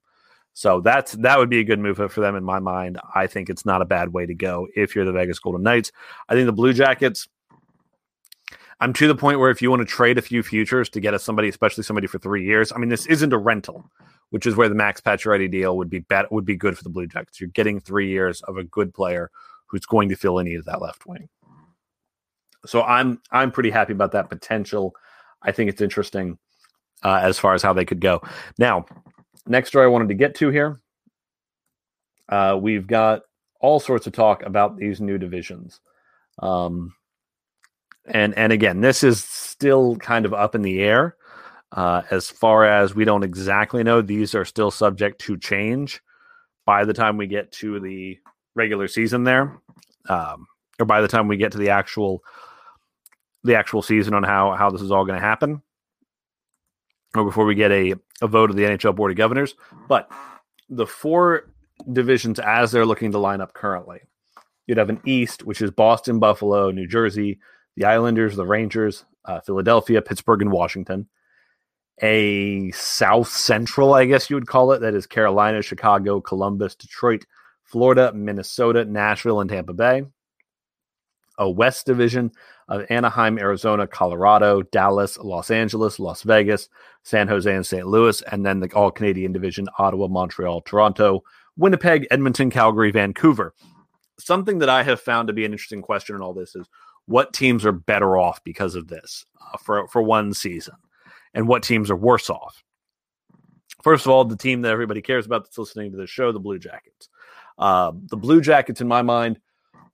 So 0.53 0.81
that's 0.81 1.11
that 1.13 1.37
would 1.37 1.49
be 1.49 1.59
a 1.59 1.65
good 1.65 1.79
move 1.79 1.97
for 1.97 2.21
them 2.21 2.35
in 2.35 2.43
my 2.43 2.59
mind. 2.59 2.99
I 3.13 3.27
think 3.27 3.49
it's 3.49 3.65
not 3.65 3.81
a 3.81 3.85
bad 3.85 4.13
way 4.13 4.25
to 4.25 4.33
go 4.33 4.67
if 4.75 4.95
you're 4.95 5.05
the 5.05 5.11
Vegas 5.11 5.39
Golden 5.39 5.63
Knights. 5.63 5.91
I 6.27 6.33
think 6.33 6.45
the 6.45 6.53
Blue 6.53 6.73
Jackets 6.73 7.27
I'm 8.81 8.93
to 8.93 9.07
the 9.07 9.15
point 9.15 9.39
where 9.39 9.51
if 9.51 9.61
you 9.61 9.69
want 9.69 9.81
to 9.81 9.85
trade 9.85 10.17
a 10.17 10.23
few 10.23 10.41
futures 10.41 10.89
to 10.89 10.99
get 10.99 11.13
us 11.13 11.23
somebody, 11.23 11.47
especially 11.47 11.83
somebody 11.83 12.07
for 12.07 12.17
three 12.17 12.43
years, 12.43 12.71
I 12.71 12.79
mean, 12.79 12.89
this 12.89 13.05
isn't 13.05 13.31
a 13.31 13.37
rental, 13.37 13.89
which 14.31 14.47
is 14.47 14.55
where 14.55 14.67
the 14.67 14.75
Max 14.75 14.99
Pacioretty 14.99 15.51
deal 15.51 15.77
would 15.77 15.89
be 15.89 15.99
bet 15.99 16.31
would 16.31 16.45
be 16.45 16.55
good 16.55 16.75
for 16.75 16.83
the 16.83 16.89
Blue 16.89 17.05
Jackets. 17.05 17.39
You're 17.39 17.49
getting 17.49 17.79
three 17.79 18.09
years 18.09 18.41
of 18.41 18.57
a 18.57 18.63
good 18.63 18.91
player 18.91 19.29
who's 19.67 19.85
going 19.85 20.09
to 20.09 20.15
fill 20.15 20.39
a 20.39 20.43
need 20.43 20.55
of 20.55 20.65
that 20.65 20.81
left 20.81 21.05
wing. 21.05 21.29
So 22.65 22.81
I'm 22.81 23.21
I'm 23.31 23.51
pretty 23.51 23.69
happy 23.69 23.93
about 23.93 24.13
that 24.13 24.29
potential. 24.29 24.95
I 25.43 25.51
think 25.51 25.69
it's 25.69 25.81
interesting 25.81 26.39
uh, 27.03 27.19
as 27.21 27.37
far 27.37 27.53
as 27.53 27.61
how 27.61 27.73
they 27.73 27.85
could 27.85 28.01
go. 28.01 28.21
Now, 28.57 28.85
next 29.45 29.69
story 29.69 29.85
I 29.85 29.89
wanted 29.89 30.09
to 30.09 30.15
get 30.15 30.33
to 30.35 30.49
here. 30.49 30.81
Uh, 32.29 32.57
we've 32.59 32.87
got 32.87 33.21
all 33.59 33.79
sorts 33.79 34.07
of 34.07 34.13
talk 34.13 34.43
about 34.43 34.77
these 34.77 34.99
new 34.99 35.19
divisions. 35.19 35.81
Um, 36.39 36.93
and 38.05 38.37
and 38.37 38.51
again, 38.51 38.81
this 38.81 39.03
is 39.03 39.23
still 39.23 39.95
kind 39.97 40.25
of 40.25 40.33
up 40.33 40.55
in 40.55 40.61
the 40.61 40.81
air 40.81 41.15
uh, 41.71 42.01
as 42.11 42.29
far 42.29 42.65
as 42.65 42.95
we 42.95 43.05
don't 43.05 43.23
exactly 43.23 43.83
know. 43.83 44.01
These 44.01 44.35
are 44.35 44.45
still 44.45 44.71
subject 44.71 45.21
to 45.21 45.37
change 45.37 46.01
by 46.65 46.85
the 46.85 46.93
time 46.93 47.17
we 47.17 47.27
get 47.27 47.51
to 47.53 47.79
the 47.79 48.17
regular 48.55 48.87
season 48.87 49.23
there, 49.23 49.59
um, 50.09 50.47
or 50.79 50.85
by 50.85 51.01
the 51.01 51.07
time 51.07 51.27
we 51.27 51.37
get 51.37 51.51
to 51.53 51.57
the 51.57 51.69
actual 51.69 52.23
the 53.43 53.55
actual 53.55 53.81
season 53.81 54.13
on 54.13 54.23
how 54.23 54.51
how 54.51 54.69
this 54.69 54.81
is 54.81 54.91
all 54.91 55.05
going 55.05 55.19
to 55.19 55.25
happen, 55.25 55.61
or 57.15 57.23
before 57.23 57.45
we 57.45 57.55
get 57.55 57.71
a 57.71 57.95
a 58.21 58.27
vote 58.27 58.49
of 58.49 58.55
the 58.55 58.63
NHL 58.63 58.95
Board 58.95 59.11
of 59.11 59.17
Governors. 59.17 59.55
But 59.87 60.11
the 60.69 60.85
four 60.85 61.51
divisions 61.91 62.39
as 62.39 62.71
they're 62.71 62.85
looking 62.85 63.11
to 63.11 63.17
line 63.17 63.41
up 63.41 63.53
currently, 63.53 63.99
you'd 64.67 64.77
have 64.77 64.89
an 64.89 65.01
East, 65.05 65.43
which 65.43 65.61
is 65.61 65.71
Boston, 65.71 66.19
Buffalo, 66.19 66.71
New 66.71 66.87
Jersey, 66.87 67.39
the 67.81 67.87
Islanders, 67.87 68.35
the 68.35 68.45
Rangers, 68.45 69.05
uh, 69.25 69.41
Philadelphia, 69.41 70.03
Pittsburgh, 70.03 70.43
and 70.43 70.51
Washington. 70.51 71.07
A 72.03 72.69
South 72.71 73.27
Central, 73.27 73.95
I 73.95 74.05
guess 74.05 74.29
you 74.29 74.35
would 74.35 74.47
call 74.47 74.71
it, 74.71 74.79
that 74.81 74.93
is 74.93 75.07
Carolina, 75.07 75.63
Chicago, 75.63 76.21
Columbus, 76.21 76.75
Detroit, 76.75 77.25
Florida, 77.63 78.11
Minnesota, 78.13 78.85
Nashville, 78.85 79.41
and 79.41 79.49
Tampa 79.49 79.73
Bay. 79.73 80.03
A 81.39 81.49
West 81.49 81.87
Division 81.87 82.31
of 82.67 82.85
Anaheim, 82.91 83.39
Arizona, 83.39 83.87
Colorado, 83.87 84.61
Dallas, 84.61 85.17
Los 85.17 85.49
Angeles, 85.49 85.99
Las 85.99 86.21
Vegas, 86.21 86.69
San 87.01 87.27
Jose, 87.27 87.51
and 87.51 87.65
St. 87.65 87.87
Louis. 87.87 88.21
And 88.31 88.45
then 88.45 88.59
the 88.59 88.71
All 88.73 88.91
Canadian 88.91 89.31
Division 89.31 89.67
Ottawa, 89.79 90.07
Montreal, 90.07 90.61
Toronto, 90.61 91.23
Winnipeg, 91.57 92.05
Edmonton, 92.11 92.51
Calgary, 92.51 92.91
Vancouver. 92.91 93.55
Something 94.19 94.59
that 94.59 94.69
I 94.69 94.83
have 94.83 95.01
found 95.01 95.29
to 95.29 95.33
be 95.33 95.45
an 95.45 95.51
interesting 95.51 95.81
question 95.81 96.15
in 96.15 96.21
all 96.21 96.33
this 96.33 96.55
is 96.55 96.67
what 97.11 97.33
teams 97.33 97.65
are 97.65 97.71
better 97.71 98.17
off 98.17 98.43
because 98.43 98.75
of 98.75 98.87
this 98.87 99.25
uh, 99.41 99.57
for, 99.57 99.87
for 99.87 100.01
one 100.01 100.33
season 100.33 100.75
and 101.33 101.47
what 101.47 101.63
teams 101.63 101.91
are 101.91 101.95
worse 101.95 102.29
off. 102.29 102.63
First 103.83 104.05
of 104.05 104.11
all, 104.11 104.25
the 104.25 104.37
team 104.37 104.61
that 104.61 104.71
everybody 104.71 105.01
cares 105.01 105.25
about 105.25 105.43
that's 105.43 105.57
listening 105.57 105.91
to 105.91 105.97
this 105.97 106.09
show, 106.09 106.31
the 106.31 106.39
Blue 106.39 106.59
Jackets. 106.59 107.09
Uh, 107.57 107.91
the 108.07 108.17
Blue 108.17 108.41
Jackets, 108.41 108.81
in 108.81 108.87
my 108.87 109.01
mind, 109.01 109.39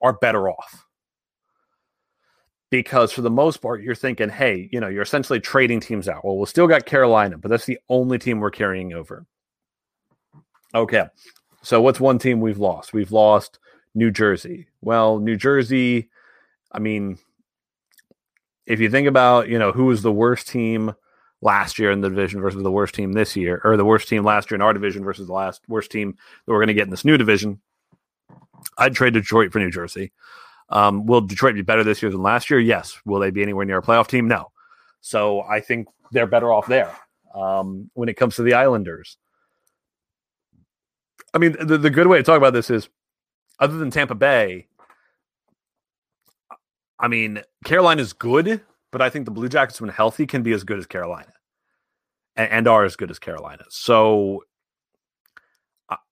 are 0.01 0.13
better 0.13 0.49
off 0.49 0.85
because 2.69 3.11
for 3.11 3.21
the 3.21 3.29
most 3.29 3.57
part, 3.57 3.81
you're 3.81 3.95
thinking, 3.95 4.29
hey, 4.29 4.69
you 4.71 4.79
know, 4.79 4.87
you're 4.87 5.01
essentially 5.01 5.39
trading 5.39 5.79
teams 5.79 6.07
out. 6.07 6.23
Well, 6.25 6.37
we've 6.37 6.49
still 6.49 6.67
got 6.67 6.85
Carolina, 6.85 7.37
but 7.37 7.49
that's 7.49 7.65
the 7.65 7.79
only 7.89 8.19
team 8.19 8.39
we're 8.39 8.51
carrying 8.51 8.93
over. 8.93 9.25
Okay. 10.75 11.05
So 11.61 11.81
what's 11.81 11.99
one 11.99 12.19
team 12.19 12.41
we've 12.41 12.59
lost? 12.59 12.93
We've 12.93 13.11
lost 13.11 13.59
New 13.95 14.11
Jersey. 14.11 14.67
Well, 14.81 15.19
New 15.19 15.35
Jersey, 15.35 16.09
I 16.71 16.79
mean, 16.79 17.17
if 18.65 18.79
you 18.79 18.89
think 18.89 19.07
about, 19.07 19.47
you 19.47 19.57
know, 19.57 19.71
who 19.71 19.85
was 19.85 20.01
the 20.01 20.11
worst 20.11 20.47
team 20.47 20.93
last 21.41 21.79
year 21.79 21.91
in 21.91 22.01
the 22.01 22.09
division 22.09 22.41
versus 22.41 22.63
the 22.63 22.71
worst 22.71 22.95
team 22.95 23.13
this 23.13 23.35
year, 23.35 23.61
or 23.63 23.77
the 23.77 23.85
worst 23.85 24.09
team 24.09 24.23
last 24.23 24.51
year 24.51 24.55
in 24.55 24.61
our 24.61 24.73
division 24.73 25.03
versus 25.03 25.27
the 25.27 25.33
last 25.33 25.61
worst 25.67 25.91
team 25.91 26.11
that 26.45 26.51
we're 26.51 26.59
going 26.59 26.67
to 26.67 26.73
get 26.73 26.85
in 26.85 26.89
this 26.89 27.05
new 27.05 27.17
division, 27.17 27.61
I'd 28.77 28.95
trade 28.95 29.13
Detroit 29.13 29.51
for 29.51 29.59
New 29.59 29.71
Jersey. 29.71 30.11
Um, 30.69 31.05
will 31.05 31.21
Detroit 31.21 31.55
be 31.55 31.61
better 31.61 31.83
this 31.83 32.01
year 32.01 32.11
than 32.11 32.21
last 32.21 32.49
year? 32.49 32.59
Yes. 32.59 32.99
Will 33.05 33.19
they 33.19 33.31
be 33.31 33.41
anywhere 33.41 33.65
near 33.65 33.77
a 33.77 33.81
playoff 33.81 34.07
team? 34.07 34.27
No. 34.27 34.51
So 34.99 35.41
I 35.41 35.61
think 35.61 35.87
they're 36.11 36.27
better 36.27 36.51
off 36.51 36.67
there. 36.67 36.93
Um, 37.33 37.89
when 37.93 38.09
it 38.09 38.15
comes 38.15 38.35
to 38.35 38.43
the 38.43 38.55
Islanders, 38.55 39.17
I 41.33 41.37
mean, 41.37 41.55
the, 41.59 41.77
the 41.77 41.89
good 41.89 42.07
way 42.07 42.17
to 42.17 42.23
talk 42.23 42.37
about 42.37 42.53
this 42.53 42.69
is 42.69 42.89
other 43.59 43.77
than 43.77 43.91
Tampa 43.91 44.15
Bay, 44.15 44.67
I 46.99 47.07
mean, 47.07 47.41
Carolina 47.63 48.01
is 48.01 48.13
good, 48.13 48.61
but 48.91 49.01
I 49.01 49.09
think 49.09 49.25
the 49.25 49.31
Blue 49.31 49.49
Jackets, 49.49 49.79
when 49.79 49.89
healthy, 49.89 50.25
can 50.25 50.43
be 50.43 50.53
as 50.53 50.63
good 50.63 50.79
as 50.79 50.87
Carolina 50.87 51.33
and, 52.35 52.51
and 52.51 52.67
are 52.67 52.85
as 52.85 52.95
good 52.95 53.11
as 53.11 53.19
Carolina. 53.19 53.65
So 53.69 54.43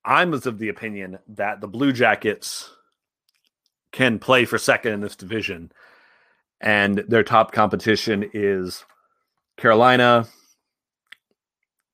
I'm 0.04 0.34
of 0.34 0.60
the 0.60 0.70
opinion 0.70 1.20
that 1.30 1.62
the 1.62 1.68
Blue 1.68 1.92
Jackets 1.92 2.70
can 3.92 4.20
play 4.20 4.46
for 4.46 4.58
second 4.58 4.94
in 4.94 5.02
this 5.02 5.16
division, 5.16 5.72
and 6.62 7.00
their 7.08 7.24
top 7.24 7.52
competition 7.52 8.30
is 8.34 8.86
Carolina, 9.58 10.28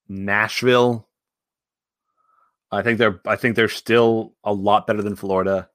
Nashville. 0.09 1.07
I 2.71 2.81
think 2.81 2.99
they're 2.99 3.19
I 3.25 3.35
think 3.35 3.55
they're 3.55 3.69
still 3.69 4.33
a 4.43 4.53
lot 4.53 4.87
better 4.87 5.01
than 5.01 5.15
Florida. 5.15 5.69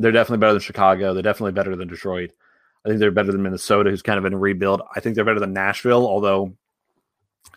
They're 0.00 0.12
definitely 0.12 0.38
better 0.38 0.54
than 0.54 0.62
Chicago. 0.62 1.12
They're 1.12 1.22
definitely 1.22 1.52
better 1.52 1.76
than 1.76 1.88
Detroit. 1.88 2.30
I 2.84 2.88
think 2.88 3.00
they're 3.00 3.10
better 3.10 3.32
than 3.32 3.42
Minnesota, 3.42 3.90
who's 3.90 4.00
kind 4.00 4.18
of 4.18 4.24
in 4.24 4.32
a 4.32 4.38
rebuild. 4.38 4.80
I 4.96 5.00
think 5.00 5.14
they're 5.14 5.24
better 5.24 5.40
than 5.40 5.52
Nashville, 5.52 6.06
although 6.06 6.54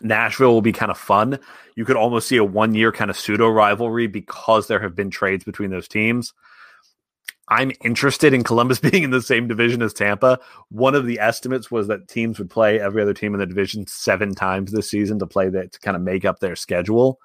Nashville 0.02 0.52
will 0.52 0.62
be 0.62 0.72
kind 0.72 0.90
of 0.90 0.98
fun. 0.98 1.38
You 1.74 1.86
could 1.86 1.96
almost 1.96 2.28
see 2.28 2.36
a 2.36 2.44
one 2.44 2.74
year 2.74 2.92
kind 2.92 3.10
of 3.10 3.18
pseudo 3.18 3.48
rivalry 3.48 4.06
because 4.06 4.66
there 4.66 4.80
have 4.80 4.94
been 4.94 5.10
trades 5.10 5.44
between 5.44 5.70
those 5.70 5.88
teams. 5.88 6.34
I'm 7.48 7.72
interested 7.82 8.34
in 8.34 8.44
Columbus 8.44 8.78
being 8.90 9.02
in 9.04 9.10
the 9.10 9.22
same 9.22 9.48
division 9.48 9.80
as 9.80 9.94
Tampa. 9.94 10.38
One 10.68 10.94
of 10.94 11.06
the 11.06 11.20
estimates 11.20 11.70
was 11.70 11.88
that 11.88 12.08
teams 12.08 12.38
would 12.38 12.50
play 12.50 12.78
every 12.78 13.00
other 13.00 13.14
team 13.14 13.32
in 13.32 13.40
the 13.40 13.46
division 13.46 13.86
seven 13.86 14.34
times 14.34 14.70
this 14.70 14.90
season 14.90 15.18
to 15.20 15.26
play 15.26 15.48
that 15.48 15.72
to 15.72 15.80
kind 15.80 15.96
of 15.96 16.02
make 16.02 16.26
up 16.26 16.40
their 16.40 16.56
schedule 16.56 17.18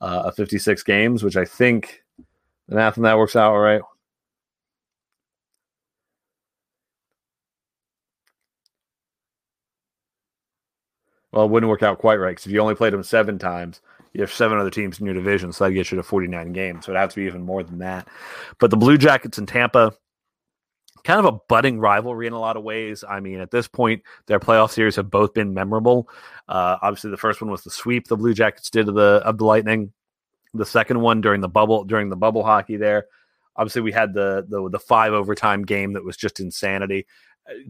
uh, 0.00 0.22
of 0.26 0.36
56 0.36 0.82
games, 0.84 1.22
which 1.22 1.36
I 1.36 1.44
think 1.44 2.02
the 2.68 2.76
math 2.76 2.96
on 2.96 3.04
that 3.04 3.18
works 3.18 3.36
out 3.36 3.52
all 3.52 3.58
right. 3.58 3.82
Well, 11.34 11.46
it 11.46 11.50
wouldn't 11.50 11.68
work 11.68 11.82
out 11.82 11.98
quite 11.98 12.20
right 12.20 12.30
because 12.30 12.46
if 12.46 12.52
you 12.52 12.60
only 12.60 12.76
played 12.76 12.92
them 12.92 13.02
seven 13.02 13.40
times, 13.40 13.80
you 14.12 14.20
have 14.20 14.32
seven 14.32 14.56
other 14.56 14.70
teams 14.70 15.00
in 15.00 15.06
your 15.06 15.16
division, 15.16 15.52
so 15.52 15.64
that 15.64 15.72
gets 15.72 15.90
you 15.90 15.96
to 15.96 16.04
49 16.04 16.52
games. 16.52 16.86
So 16.86 16.92
it'd 16.92 17.00
have 17.00 17.10
to 17.10 17.16
be 17.16 17.26
even 17.26 17.42
more 17.42 17.64
than 17.64 17.78
that. 17.78 18.06
But 18.60 18.70
the 18.70 18.76
Blue 18.76 18.96
Jackets 18.96 19.36
in 19.36 19.46
Tampa, 19.46 19.92
kind 21.02 21.18
of 21.18 21.24
a 21.24 21.38
budding 21.48 21.80
rivalry 21.80 22.28
in 22.28 22.34
a 22.34 22.38
lot 22.38 22.56
of 22.56 22.62
ways. 22.62 23.02
I 23.02 23.18
mean, 23.18 23.40
at 23.40 23.50
this 23.50 23.66
point, 23.66 24.04
their 24.26 24.38
playoff 24.38 24.70
series 24.70 24.94
have 24.94 25.10
both 25.10 25.34
been 25.34 25.54
memorable. 25.54 26.08
Uh, 26.48 26.76
obviously, 26.80 27.10
the 27.10 27.16
first 27.16 27.40
one 27.40 27.50
was 27.50 27.64
the 27.64 27.70
sweep 27.70 28.06
the 28.06 28.16
Blue 28.16 28.32
Jackets 28.32 28.70
did 28.70 28.88
of 28.88 28.94
the 28.94 29.20
of 29.24 29.38
the 29.38 29.44
Lightning. 29.44 29.92
The 30.54 30.64
second 30.64 31.00
one 31.00 31.20
during 31.20 31.40
the 31.40 31.48
bubble 31.48 31.82
during 31.82 32.10
the 32.10 32.16
bubble 32.16 32.44
hockey 32.44 32.76
there. 32.76 33.06
Obviously, 33.56 33.82
we 33.82 33.90
had 33.90 34.14
the 34.14 34.46
the, 34.48 34.70
the 34.70 34.78
five 34.78 35.12
overtime 35.12 35.64
game 35.64 35.94
that 35.94 36.04
was 36.04 36.16
just 36.16 36.38
insanity. 36.38 37.08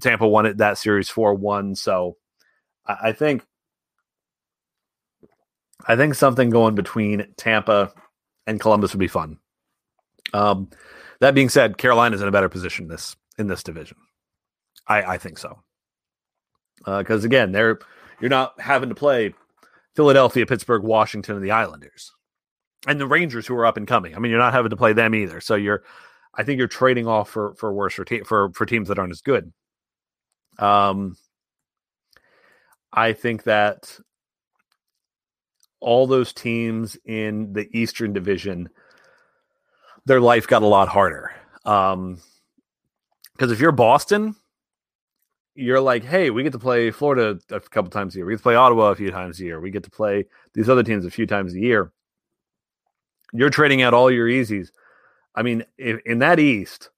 Tampa 0.02 0.28
won 0.28 0.44
it 0.44 0.58
that 0.58 0.76
series 0.76 1.08
four 1.08 1.32
one. 1.32 1.74
So 1.74 2.18
I, 2.86 2.96
I 3.04 3.12
think 3.12 3.42
I 5.86 5.96
think 5.96 6.14
something 6.14 6.50
going 6.50 6.74
between 6.74 7.26
Tampa 7.36 7.92
and 8.46 8.60
Columbus 8.60 8.92
would 8.92 9.00
be 9.00 9.08
fun. 9.08 9.38
Um, 10.32 10.70
that 11.20 11.34
being 11.34 11.48
said, 11.48 11.78
Carolina's 11.78 12.22
in 12.22 12.28
a 12.28 12.32
better 12.32 12.48
position 12.48 12.88
this 12.88 13.16
in 13.38 13.46
this 13.46 13.62
division. 13.62 13.98
I, 14.86 15.02
I 15.02 15.18
think 15.18 15.38
so. 15.38 15.60
Because 16.84 17.24
uh, 17.24 17.26
again, 17.26 17.52
they're 17.52 17.78
you're 18.20 18.30
not 18.30 18.60
having 18.60 18.88
to 18.88 18.94
play 18.94 19.34
Philadelphia, 19.96 20.46
Pittsburgh, 20.46 20.82
Washington, 20.82 21.36
and 21.36 21.44
the 21.44 21.50
Islanders, 21.52 22.12
and 22.86 23.00
the 23.00 23.06
Rangers 23.06 23.46
who 23.46 23.54
are 23.54 23.66
up 23.66 23.76
and 23.76 23.86
coming. 23.86 24.14
I 24.14 24.18
mean, 24.18 24.30
you're 24.30 24.40
not 24.40 24.52
having 24.52 24.70
to 24.70 24.76
play 24.76 24.92
them 24.92 25.14
either. 25.14 25.40
So 25.40 25.54
you're, 25.54 25.82
I 26.34 26.42
think 26.42 26.58
you're 26.58 26.68
trading 26.68 27.06
off 27.06 27.30
for 27.30 27.54
for 27.54 27.72
worse 27.72 27.94
for 27.94 28.04
te- 28.04 28.24
for 28.24 28.50
for 28.52 28.66
teams 28.66 28.88
that 28.88 28.98
aren't 28.98 29.12
as 29.12 29.20
good. 29.20 29.52
Um, 30.58 31.16
I 32.92 33.12
think 33.12 33.44
that 33.44 33.98
all 35.84 36.06
those 36.06 36.32
teams 36.32 36.96
in 37.04 37.52
the 37.52 37.68
Eastern 37.78 38.12
Division, 38.14 38.70
their 40.06 40.20
life 40.20 40.46
got 40.46 40.62
a 40.62 40.66
lot 40.66 40.88
harder. 40.88 41.30
Um, 41.64 42.20
because 43.32 43.52
if 43.52 43.60
you're 43.60 43.72
Boston, 43.72 44.34
you're 45.54 45.80
like, 45.80 46.02
hey, 46.02 46.30
we 46.30 46.42
get 46.42 46.52
to 46.52 46.58
play 46.58 46.90
Florida 46.90 47.38
a 47.50 47.60
couple 47.60 47.90
times 47.90 48.14
a 48.14 48.18
year. 48.18 48.26
We 48.26 48.32
get 48.32 48.38
to 48.38 48.42
play 48.42 48.54
Ottawa 48.54 48.90
a 48.90 48.94
few 48.94 49.10
times 49.10 49.38
a 49.38 49.44
year. 49.44 49.60
We 49.60 49.70
get 49.70 49.84
to 49.84 49.90
play 49.90 50.26
these 50.54 50.68
other 50.68 50.82
teams 50.82 51.04
a 51.04 51.10
few 51.10 51.26
times 51.26 51.52
a 51.52 51.60
year. 51.60 51.92
You're 53.32 53.50
trading 53.50 53.82
out 53.82 53.94
all 53.94 54.10
your 54.10 54.26
easies. 54.26 54.70
I 55.34 55.42
mean, 55.42 55.64
if, 55.76 56.00
in 56.06 56.20
that 56.20 56.38
East, 56.38 56.90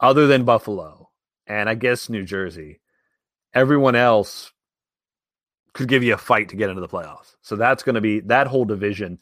other 0.00 0.26
than 0.26 0.44
Buffalo 0.44 1.10
and 1.46 1.68
I 1.68 1.74
guess 1.74 2.08
New 2.08 2.24
Jersey, 2.24 2.80
everyone 3.52 3.96
else 3.96 4.52
could 5.74 5.88
give 5.88 6.02
you 6.02 6.14
a 6.14 6.18
fight 6.18 6.48
to 6.50 6.56
get 6.56 6.68
into 6.68 6.80
the 6.80 6.88
playoffs. 6.88 7.36
So 7.42 7.56
that's 7.56 7.82
going 7.82 7.94
to 7.94 8.00
be 8.00 8.20
that 8.20 8.46
whole 8.46 8.64
division. 8.64 9.18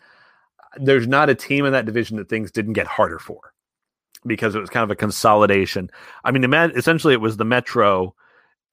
There's 0.76 1.06
not 1.06 1.30
a 1.30 1.34
team 1.34 1.64
in 1.64 1.72
that 1.72 1.86
division 1.86 2.16
that 2.16 2.28
things 2.28 2.50
didn't 2.50 2.74
get 2.74 2.86
harder 2.86 3.18
for 3.18 3.52
because 4.26 4.54
it 4.54 4.60
was 4.60 4.70
kind 4.70 4.84
of 4.84 4.90
a 4.90 4.96
consolidation. 4.96 5.90
I 6.24 6.30
mean, 6.30 6.52
essentially 6.52 7.14
it 7.14 7.20
was 7.20 7.36
the 7.36 7.44
Metro 7.44 8.14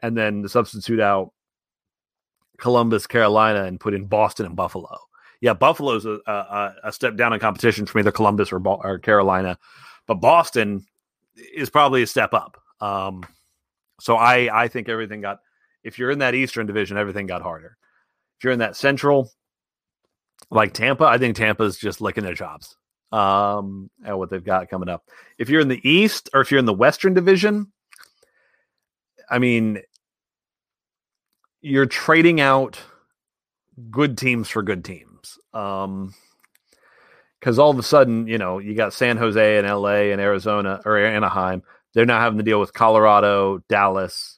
and 0.02 0.18
then 0.18 0.42
the 0.42 0.50
substitute 0.50 1.00
out 1.00 1.34
Columbus, 2.58 3.08
Carolina, 3.08 3.64
and 3.64 3.80
put 3.80 3.94
in 3.94 4.06
Boston 4.06 4.46
and 4.46 4.56
Buffalo. 4.56 4.98
Yeah, 5.42 5.54
Buffalo's 5.54 6.06
a, 6.06 6.20
a, 6.26 6.76
a 6.86 6.92
step 6.92 7.16
down 7.16 7.34
in 7.34 7.40
competition 7.40 7.86
from 7.86 8.00
either 8.00 8.12
Columbus 8.12 8.52
or, 8.52 8.62
or, 8.66 8.98
Carolina, 8.98 9.60
but 10.08 10.16
Boston 10.16 10.84
is 11.36 11.70
probably 11.70 12.02
a 12.02 12.08
step 12.08 12.34
up. 12.34 12.60
Um, 12.82 13.24
so 14.00 14.16
I 14.16 14.64
I 14.64 14.68
think 14.68 14.90
everything 14.90 15.22
got 15.22 15.42
if 15.88 15.98
you're 15.98 16.12
in 16.12 16.20
that 16.20 16.36
Eastern 16.36 16.68
division, 16.68 16.98
everything 16.98 17.28
got 17.28 17.42
harder. 17.42 17.78
If 18.38 18.44
you're 18.44 18.52
in 18.52 18.60
that 18.60 18.76
Central, 18.76 19.32
like 20.52 20.74
Tampa, 20.74 21.06
I 21.06 21.18
think 21.18 21.38
Tampa's 21.38 21.78
just 21.78 22.02
licking 22.02 22.26
their 22.26 22.36
chops 22.36 22.76
um, 23.14 23.90
at 24.04 24.18
what 24.18 24.30
they've 24.30 24.44
got 24.44 24.70
coming 24.70 24.90
up. 24.90 25.06
If 25.38 25.50
you're 25.50 25.62
in 25.62 25.70
the 25.70 25.90
East 25.90 26.30
or 26.34 26.42
if 26.42 26.52
you're 26.52 26.60
in 26.60 26.66
the 26.66 26.74
Western 26.74 27.14
division, 27.14 27.72
I 29.30 29.40
mean, 29.40 29.80
you're 31.62 31.86
trading 31.86 32.42
out 32.42 32.82
good 33.90 34.18
teams 34.18 34.50
for 34.50 34.64
good 34.64 34.84
teams. 34.84 35.40
Um, 35.54 36.14
because 37.40 37.60
all 37.60 37.70
of 37.70 37.80
a 37.80 37.84
sudden, 37.84 38.28
you 38.28 38.38
know, 38.38 38.60
you 38.60 38.76
got 38.76 38.94
San 38.94 39.16
Jose 39.16 39.58
and 39.58 39.66
LA 39.66 40.12
and 40.12 40.20
Arizona 40.20 40.82
or 40.84 40.98
Anaheim. 40.98 41.64
They're 41.94 42.06
now 42.06 42.20
having 42.20 42.40
to 42.40 42.44
deal 42.44 42.60
with 42.60 42.74
Colorado, 42.74 43.60
Dallas, 43.70 44.38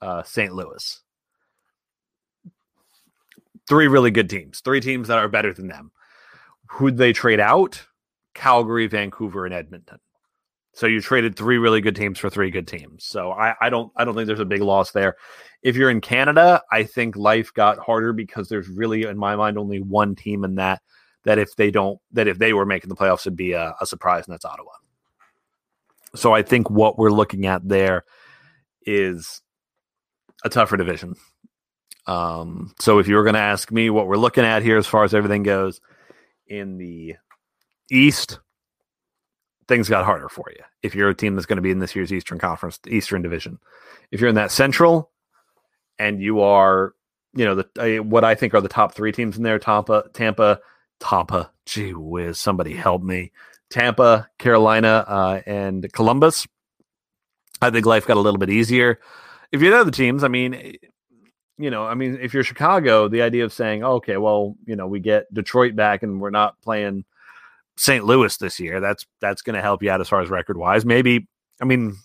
uh, 0.00 0.22
St. 0.22 0.52
Louis. 0.52 1.00
Three 3.68 3.88
really 3.88 4.10
good 4.10 4.30
teams, 4.30 4.60
three 4.60 4.80
teams 4.80 5.08
that 5.08 5.18
are 5.18 5.28
better 5.28 5.52
than 5.52 5.66
them. 5.66 5.90
Who'd 6.70 6.96
they 6.96 7.12
trade 7.12 7.40
out? 7.40 7.84
Calgary, 8.34 8.86
Vancouver, 8.86 9.44
and 9.44 9.54
Edmonton. 9.54 9.98
So 10.76 10.86
you 10.86 11.00
traded 11.00 11.36
three 11.36 11.56
really 11.56 11.80
good 11.80 11.96
teams 11.96 12.18
for 12.18 12.28
three 12.28 12.50
good 12.50 12.68
teams. 12.68 13.02
So 13.04 13.32
I, 13.32 13.54
I 13.62 13.70
don't 13.70 13.90
I 13.96 14.04
don't 14.04 14.14
think 14.14 14.26
there's 14.26 14.40
a 14.40 14.44
big 14.44 14.60
loss 14.60 14.90
there. 14.90 15.16
If 15.62 15.74
you're 15.74 15.90
in 15.90 16.02
Canada, 16.02 16.60
I 16.70 16.84
think 16.84 17.16
life 17.16 17.52
got 17.54 17.78
harder 17.78 18.12
because 18.12 18.50
there's 18.50 18.68
really, 18.68 19.04
in 19.04 19.16
my 19.16 19.36
mind, 19.36 19.56
only 19.56 19.80
one 19.80 20.14
team 20.14 20.44
in 20.44 20.56
that 20.56 20.82
that 21.24 21.38
if 21.38 21.56
they 21.56 21.70
don't 21.70 21.98
that 22.12 22.28
if 22.28 22.38
they 22.38 22.52
were 22.52 22.66
making 22.66 22.90
the 22.90 22.94
playoffs 22.94 23.24
would 23.24 23.36
be 23.36 23.52
a, 23.52 23.74
a 23.80 23.86
surprise, 23.86 24.26
and 24.26 24.34
that's 24.34 24.44
Ottawa. 24.44 24.72
So 26.14 26.34
I 26.34 26.42
think 26.42 26.68
what 26.68 26.98
we're 26.98 27.10
looking 27.10 27.46
at 27.46 27.66
there 27.66 28.04
is 28.84 29.40
a 30.44 30.48
tougher 30.48 30.76
division. 30.76 31.16
Um, 32.06 32.74
so 32.78 32.98
if 32.98 33.08
you 33.08 33.16
were 33.16 33.24
going 33.24 33.34
to 33.34 33.40
ask 33.40 33.72
me 33.72 33.90
what 33.90 34.06
we're 34.06 34.16
looking 34.16 34.44
at 34.44 34.62
here 34.62 34.78
as 34.78 34.86
far 34.86 35.04
as 35.04 35.14
everything 35.14 35.42
goes 35.42 35.80
in 36.46 36.78
the 36.78 37.16
East, 37.90 38.38
things 39.68 39.88
got 39.88 40.04
harder 40.04 40.28
for 40.28 40.46
you. 40.50 40.62
If 40.82 40.94
you're 40.94 41.08
a 41.08 41.14
team 41.14 41.34
that's 41.34 41.46
going 41.46 41.56
to 41.56 41.62
be 41.62 41.70
in 41.70 41.80
this 41.80 41.96
year's 41.96 42.12
Eastern 42.12 42.38
Conference, 42.38 42.78
Eastern 42.86 43.22
Division, 43.22 43.58
if 44.10 44.20
you're 44.20 44.28
in 44.28 44.36
that 44.36 44.52
Central, 44.52 45.10
and 45.98 46.20
you 46.20 46.40
are, 46.40 46.94
you 47.34 47.44
know, 47.44 47.54
the 47.56 48.00
what 48.00 48.24
I 48.24 48.34
think 48.34 48.54
are 48.54 48.60
the 48.60 48.68
top 48.68 48.94
three 48.94 49.12
teams 49.12 49.36
in 49.36 49.42
there: 49.42 49.58
Tampa, 49.58 50.04
Tampa, 50.12 50.60
Tampa. 51.00 51.50
Gee 51.64 51.94
whiz, 51.94 52.38
somebody 52.38 52.74
help 52.74 53.02
me! 53.02 53.32
Tampa, 53.70 54.28
Carolina, 54.38 55.04
uh, 55.06 55.40
and 55.46 55.92
Columbus. 55.92 56.46
I 57.60 57.70
think 57.70 57.86
life 57.86 58.06
got 58.06 58.16
a 58.16 58.20
little 58.20 58.38
bit 58.38 58.50
easier. 58.50 59.00
If 59.52 59.62
you're 59.62 59.70
the 59.70 59.80
other 59.80 59.90
teams, 59.90 60.24
I 60.24 60.28
mean, 60.28 60.76
you 61.58 61.70
know, 61.70 61.84
I 61.86 61.94
mean, 61.94 62.18
if 62.20 62.34
you're 62.34 62.44
Chicago, 62.44 63.08
the 63.08 63.22
idea 63.22 63.44
of 63.44 63.52
saying, 63.52 63.82
oh, 63.82 63.94
okay, 63.94 64.16
well, 64.16 64.54
you 64.66 64.76
know, 64.76 64.86
we 64.86 65.00
get 65.00 65.32
Detroit 65.32 65.74
back 65.74 66.02
and 66.02 66.20
we're 66.20 66.30
not 66.30 66.60
playing 66.62 67.04
St. 67.76 68.04
Louis 68.04 68.36
this 68.36 68.60
year. 68.60 68.80
That's 68.80 69.06
that's 69.20 69.42
going 69.42 69.54
to 69.54 69.62
help 69.62 69.82
you 69.82 69.90
out 69.90 70.00
as 70.00 70.08
far 70.08 70.20
as 70.20 70.28
record 70.28 70.56
wise. 70.56 70.84
Maybe, 70.84 71.26
I 71.60 71.64
mean, 71.64 71.96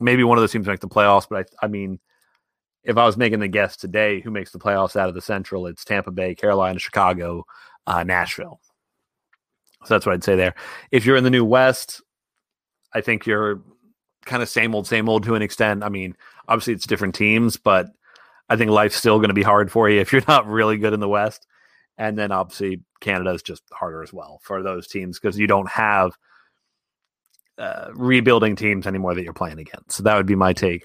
maybe 0.00 0.24
one 0.24 0.38
of 0.38 0.42
those 0.42 0.52
teams 0.52 0.66
make 0.66 0.80
the 0.80 0.88
playoffs, 0.88 1.28
but 1.28 1.50
I, 1.62 1.66
I 1.66 1.68
mean, 1.68 2.00
if 2.82 2.96
I 2.96 3.04
was 3.04 3.16
making 3.16 3.40
the 3.40 3.48
guess 3.48 3.76
today, 3.76 4.20
who 4.20 4.30
makes 4.30 4.52
the 4.52 4.58
playoffs 4.58 4.96
out 4.96 5.08
of 5.08 5.14
the 5.14 5.20
Central? 5.20 5.66
It's 5.66 5.84
Tampa 5.84 6.12
Bay, 6.12 6.34
Carolina, 6.34 6.78
Chicago, 6.78 7.44
uh, 7.86 8.04
Nashville. 8.04 8.60
So 9.84 9.94
that's 9.94 10.06
what 10.06 10.14
I'd 10.14 10.24
say 10.24 10.36
there. 10.36 10.54
If 10.90 11.04
you're 11.04 11.16
in 11.16 11.24
the 11.24 11.30
new 11.30 11.44
West, 11.44 12.02
I 12.92 13.00
think 13.00 13.26
you're 13.26 13.60
kind 14.26 14.42
of 14.42 14.48
same 14.48 14.74
old, 14.74 14.86
same 14.86 15.08
old 15.08 15.24
to 15.24 15.34
an 15.34 15.42
extent. 15.42 15.82
I 15.82 15.88
mean, 15.88 16.16
obviously 16.48 16.74
it's 16.74 16.86
different 16.86 17.14
teams, 17.14 17.56
but 17.56 17.88
I 18.48 18.56
think 18.56 18.70
life's 18.70 18.96
still 18.96 19.18
going 19.18 19.28
to 19.28 19.34
be 19.34 19.42
hard 19.42 19.70
for 19.70 19.88
you 19.88 20.00
if 20.00 20.12
you're 20.12 20.22
not 20.28 20.46
really 20.46 20.76
good 20.76 20.92
in 20.92 21.00
the 21.00 21.08
West. 21.08 21.46
And 21.98 22.18
then 22.18 22.30
obviously 22.30 22.82
Canada 23.00 23.30
is 23.30 23.42
just 23.42 23.62
harder 23.72 24.02
as 24.02 24.12
well 24.12 24.40
for 24.42 24.62
those 24.62 24.86
teams 24.86 25.18
because 25.18 25.38
you 25.38 25.46
don't 25.46 25.68
have 25.70 26.12
uh, 27.58 27.88
rebuilding 27.94 28.54
teams 28.54 28.86
anymore 28.86 29.14
that 29.14 29.22
you're 29.22 29.32
playing 29.32 29.58
against. 29.58 29.92
So 29.92 30.02
that 30.02 30.16
would 30.16 30.26
be 30.26 30.34
my 30.34 30.52
take 30.52 30.84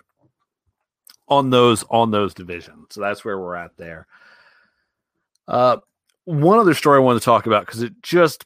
on 1.28 1.50
those 1.50 1.84
on 1.90 2.12
those 2.12 2.34
divisions. 2.34 2.88
So 2.92 3.02
that's 3.02 3.26
where 3.26 3.38
we're 3.38 3.56
at 3.56 3.76
there. 3.78 4.08
Uh, 5.48 5.78
one 6.26 6.60
other 6.60 6.74
story 6.74 6.98
I 6.98 7.02
wanted 7.02 7.20
to 7.20 7.26
talk 7.26 7.46
about 7.46 7.66
because 7.66 7.82
it 7.82 7.94
just 8.02 8.46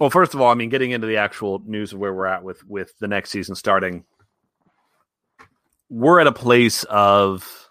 well, 0.00 0.10
first 0.10 0.34
of 0.34 0.40
all, 0.40 0.50
I 0.50 0.54
mean, 0.54 0.68
getting 0.68 0.90
into 0.90 1.06
the 1.06 1.16
actual 1.16 1.62
news 1.64 1.92
of 1.92 1.98
where 1.98 2.12
we're 2.12 2.26
at 2.26 2.42
with 2.42 2.64
with 2.66 2.92
the 2.98 3.08
next 3.08 3.30
season 3.30 3.54
starting, 3.54 4.04
we're 5.88 6.20
at 6.20 6.26
a 6.26 6.32
place 6.32 6.84
of 6.84 7.68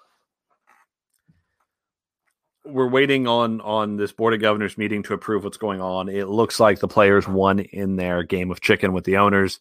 we're 2.65 2.89
waiting 2.89 3.27
on 3.27 3.61
on 3.61 3.97
this 3.97 4.11
board 4.11 4.33
of 4.33 4.41
governors 4.41 4.77
meeting 4.77 5.03
to 5.03 5.13
approve 5.13 5.43
what's 5.43 5.57
going 5.57 5.81
on. 5.81 6.09
It 6.09 6.27
looks 6.27 6.59
like 6.59 6.79
the 6.79 6.87
players 6.87 7.27
won 7.27 7.59
in 7.59 7.95
their 7.95 8.23
game 8.23 8.49
of 8.49 8.61
chicken 8.61 8.93
with 8.93 9.03
the 9.03 9.17
owners. 9.17 9.59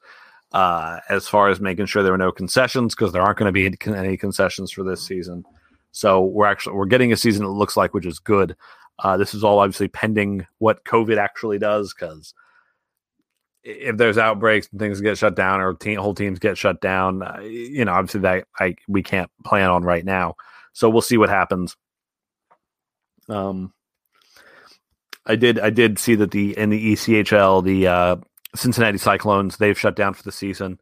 Uh, 0.53 1.01
as 1.09 1.27
far 1.27 1.49
as 1.49 1.59
making 1.59 1.85
sure 1.85 2.05
there 2.05 2.15
are 2.15 2.19
no 2.19 2.31
concessions 2.31 2.95
because 2.95 3.13
there 3.13 3.23
aren't 3.23 3.37
going 3.37 3.53
to 3.53 3.71
be 3.71 3.77
any 3.93 4.17
concessions 4.17 4.71
for 4.71 4.85
this 4.85 5.05
season. 5.05 5.45
So 5.91 6.23
we're 6.23 6.47
actually 6.47 6.77
we're 6.77 6.87
getting 6.87 7.13
a 7.13 7.17
season 7.17 7.45
it 7.45 7.49
looks 7.49 7.77
like, 7.77 7.93
which 7.93 8.07
is 8.07 8.21
good. 8.21 8.57
Uh, 9.01 9.17
this 9.17 9.35
is 9.35 9.43
all 9.43 9.59
obviously 9.59 9.89
pending 9.89 10.47
what 10.59 10.85
COVID 10.85 11.19
actually 11.19 11.59
does 11.59 11.93
because 11.93 12.35
if 13.65 13.97
there's 13.97 14.19
outbreaks 14.19 14.69
and 14.71 14.79
things 14.79 15.01
get 15.01 15.17
shut 15.17 15.35
down 15.35 15.61
or 15.61 15.75
team, 15.75 15.99
whole 15.99 16.15
teams 16.15 16.39
get 16.39 16.59
shut 16.59 16.81
down, 16.81 17.23
uh, 17.23 17.41
you 17.41 17.85
know, 17.85 17.93
obviously 17.93 18.21
that 18.21 18.47
I 18.61 18.77
we 18.89 19.03
can't 19.03 19.31
plan 19.45 19.71
on 19.71 19.83
right 19.83 20.05
now. 20.05 20.37
So 20.73 20.91
we'll 20.91 21.03
see 21.03 21.17
what 21.17 21.31
happens. 21.31 21.77
Um, 23.29 23.73
I 25.25 25.37
did 25.37 25.59
I 25.59 25.71
did 25.71 25.99
see 25.99 26.15
that 26.17 26.31
the 26.31 26.57
in 26.59 26.71
the 26.71 26.93
ECHL 26.93 27.65
the 27.65 27.87
uh, 27.87 28.17
Cincinnati 28.55 28.99
Cyclones 28.99 29.57
they've 29.57 29.79
shut 29.79 29.97
down 29.97 30.13
for 30.13 30.23
the 30.23 30.33
season. 30.33 30.79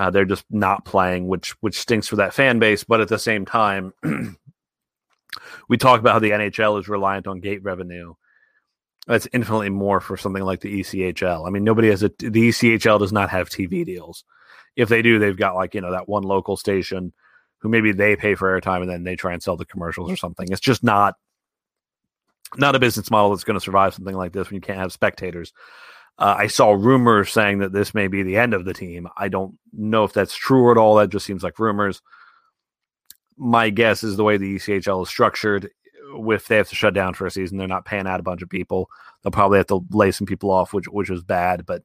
Uh, 0.00 0.10
they're 0.10 0.24
just 0.24 0.44
not 0.50 0.84
playing, 0.84 1.28
which 1.28 1.52
which 1.60 1.78
stinks 1.78 2.08
for 2.08 2.16
that 2.16 2.34
fan 2.34 2.58
base. 2.58 2.82
But 2.82 3.00
at 3.00 3.08
the 3.08 3.18
same 3.18 3.46
time, 3.46 3.92
we 5.68 5.76
talk 5.76 6.00
about 6.00 6.14
how 6.14 6.18
the 6.18 6.30
NHL 6.30 6.80
is 6.80 6.88
reliant 6.88 7.28
on 7.28 7.38
gate 7.38 7.62
revenue 7.62 8.14
that's 9.06 9.28
infinitely 9.32 9.70
more 9.70 10.00
for 10.00 10.16
something 10.16 10.42
like 10.42 10.60
the 10.60 10.80
ECHL. 10.80 11.46
I 11.46 11.50
mean, 11.50 11.64
nobody 11.64 11.88
has 11.88 12.02
a 12.02 12.08
the 12.18 12.48
ECHL 12.48 12.98
does 12.98 13.12
not 13.12 13.30
have 13.30 13.48
TV 13.48 13.84
deals. 13.84 14.24
If 14.74 14.88
they 14.88 15.00
do, 15.02 15.18
they've 15.18 15.36
got 15.36 15.54
like 15.54 15.74
you 15.74 15.80
know 15.80 15.92
that 15.92 16.08
one 16.08 16.24
local 16.24 16.56
station 16.56 17.12
who 17.58 17.68
maybe 17.68 17.92
they 17.92 18.16
pay 18.16 18.34
for 18.34 18.60
airtime 18.60 18.82
and 18.82 18.90
then 18.90 19.04
they 19.04 19.16
try 19.16 19.32
and 19.32 19.42
sell 19.42 19.56
the 19.56 19.64
commercials 19.64 20.10
or 20.10 20.16
something. 20.16 20.48
It's 20.50 20.60
just 20.60 20.82
not 20.82 21.14
not 22.56 22.74
a 22.74 22.80
business 22.80 23.10
model 23.10 23.30
that's 23.30 23.44
going 23.44 23.58
to 23.58 23.64
survive 23.64 23.94
something 23.94 24.16
like 24.16 24.32
this 24.32 24.48
when 24.48 24.56
you 24.56 24.60
can't 24.60 24.78
have 24.78 24.92
spectators. 24.92 25.52
Uh, 26.18 26.34
I 26.38 26.46
saw 26.46 26.72
rumors 26.72 27.30
saying 27.30 27.58
that 27.58 27.72
this 27.72 27.92
may 27.92 28.08
be 28.08 28.22
the 28.22 28.38
end 28.38 28.54
of 28.54 28.64
the 28.64 28.72
team. 28.72 29.06
I 29.18 29.28
don't 29.28 29.58
know 29.72 30.04
if 30.04 30.12
that's 30.12 30.34
true 30.34 30.70
at 30.70 30.78
all. 30.78 30.96
That 30.96 31.10
just 31.10 31.26
seems 31.26 31.42
like 31.42 31.58
rumors. 31.58 32.00
My 33.36 33.68
guess 33.68 34.02
is 34.02 34.16
the 34.16 34.24
way 34.24 34.38
the 34.38 34.56
ECHL 34.56 35.02
is 35.02 35.08
structured 35.08 35.70
if 36.16 36.48
they 36.48 36.56
have 36.56 36.68
to 36.68 36.74
shut 36.74 36.94
down 36.94 37.14
for 37.14 37.26
a 37.26 37.30
season, 37.30 37.58
they're 37.58 37.66
not 37.66 37.84
paying 37.84 38.06
out 38.06 38.20
a 38.20 38.24
bunch 38.24 38.42
of 38.42 38.48
people. 38.48 38.90
They'll 39.22 39.30
probably 39.30 39.58
have 39.58 39.66
to 39.68 39.84
lay 39.90 40.10
some 40.10 40.26
people 40.26 40.50
off, 40.50 40.72
which 40.72 40.86
which 40.86 41.10
is 41.10 41.22
bad. 41.22 41.66
But 41.66 41.82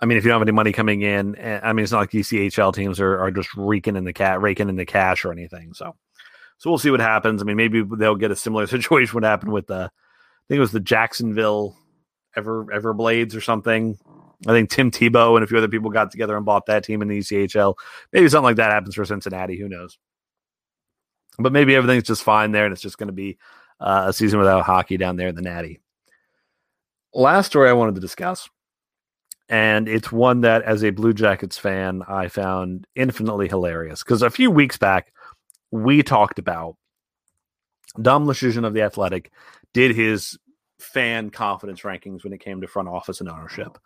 I 0.00 0.06
mean, 0.06 0.18
if 0.18 0.24
you 0.24 0.28
don't 0.28 0.40
have 0.40 0.46
any 0.46 0.54
money 0.54 0.72
coming 0.72 1.02
in, 1.02 1.36
eh, 1.36 1.60
I 1.62 1.72
mean, 1.72 1.82
it's 1.82 1.92
not 1.92 2.00
like 2.00 2.10
ECHL 2.10 2.74
teams 2.74 3.00
are, 3.00 3.18
are 3.18 3.30
just 3.30 3.48
raking 3.56 3.96
in 3.96 4.04
the 4.04 4.12
cat, 4.12 4.42
raking 4.42 4.68
in 4.68 4.76
the 4.76 4.84
cash 4.84 5.24
or 5.24 5.32
anything. 5.32 5.72
So, 5.72 5.94
so 6.58 6.70
we'll 6.70 6.78
see 6.78 6.90
what 6.90 7.00
happens. 7.00 7.40
I 7.40 7.44
mean, 7.44 7.56
maybe 7.56 7.82
they'll 7.82 8.14
get 8.14 8.30
a 8.30 8.36
similar 8.36 8.66
situation. 8.66 9.14
What 9.14 9.24
happened 9.24 9.52
with 9.52 9.68
the, 9.68 9.90
I 9.90 10.44
think 10.48 10.58
it 10.58 10.60
was 10.60 10.72
the 10.72 10.80
Jacksonville 10.80 11.76
Ever 12.36 12.66
Everblades 12.66 13.34
or 13.34 13.40
something. 13.40 13.98
I 14.46 14.52
think 14.52 14.68
Tim 14.68 14.90
Tebow 14.90 15.34
and 15.36 15.42
a 15.42 15.46
few 15.46 15.56
other 15.56 15.68
people 15.68 15.90
got 15.90 16.10
together 16.10 16.36
and 16.36 16.44
bought 16.44 16.66
that 16.66 16.84
team 16.84 17.00
in 17.00 17.08
the 17.08 17.20
ECHL. 17.20 17.74
Maybe 18.12 18.28
something 18.28 18.44
like 18.44 18.56
that 18.56 18.70
happens 18.70 18.94
for 18.94 19.04
Cincinnati. 19.06 19.58
Who 19.58 19.68
knows? 19.68 19.96
But 21.38 21.52
maybe 21.52 21.74
everything's 21.74 22.04
just 22.04 22.22
fine 22.22 22.52
there, 22.52 22.64
and 22.64 22.72
it's 22.72 22.82
just 22.82 22.98
going 22.98 23.08
to 23.08 23.12
be 23.12 23.38
uh, 23.80 24.04
a 24.08 24.12
season 24.12 24.38
without 24.38 24.64
hockey 24.64 24.96
down 24.96 25.16
there 25.16 25.28
in 25.28 25.34
the 25.34 25.42
Natty. 25.42 25.80
Last 27.12 27.46
story 27.46 27.68
I 27.68 27.74
wanted 27.74 27.94
to 27.94 28.00
discuss, 28.00 28.48
and 29.48 29.88
it's 29.88 30.10
one 30.10 30.42
that, 30.42 30.62
as 30.62 30.82
a 30.82 30.90
Blue 30.90 31.12
Jackets 31.12 31.58
fan, 31.58 32.02
I 32.08 32.28
found 32.28 32.86
infinitely 32.94 33.48
hilarious 33.48 34.02
because 34.02 34.22
a 34.22 34.30
few 34.30 34.50
weeks 34.50 34.76
back 34.76 35.12
we 35.70 36.02
talked 36.02 36.38
about 36.38 36.76
Dom 38.00 38.26
Luszczyszyn 38.26 38.66
of 38.66 38.74
the 38.74 38.82
Athletic 38.82 39.30
did 39.72 39.94
his 39.94 40.38
fan 40.78 41.30
confidence 41.30 41.82
rankings 41.82 42.24
when 42.24 42.32
it 42.32 42.40
came 42.40 42.60
to 42.60 42.66
front 42.66 42.88
office 42.88 43.20
and 43.20 43.28
ownership. 43.28 43.78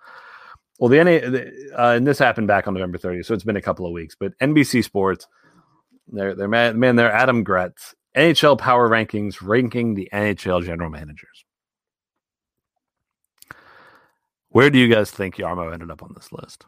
Well, 0.79 0.89
the 0.89 1.05
NA, 1.05 1.79
uh, 1.79 1.97
and 1.97 2.07
this 2.07 2.19
happened 2.19 2.47
back 2.47 2.67
on 2.67 2.75
November 2.75 2.97
30th, 2.97 3.27
so 3.27 3.35
it's 3.35 3.45
been 3.45 3.57
a 3.57 3.63
couple 3.63 3.87
of 3.87 3.93
weeks. 3.93 4.17
But 4.19 4.33
NBC 4.39 4.83
Sports 4.83 5.29
they're 6.11 6.35
they're 6.35 6.49
man, 6.49 6.79
man 6.79 6.97
they're 6.97 7.13
Adam 7.13 7.45
Gretz. 7.45 7.95
NHL 8.17 8.59
Power 8.59 8.89
Rankings 8.89 9.37
ranking 9.41 9.95
the 9.95 10.09
NHL 10.13 10.65
general 10.65 10.91
managers. 10.91 11.45
Where 14.49 14.69
do 14.71 14.79
you 14.79 14.93
guys 14.93 15.13
think 15.13 15.37
Jarmo 15.37 15.73
ended 15.73 15.91
up 15.93 16.03
on 16.03 16.13
this 16.15 16.33
list? 16.33 16.67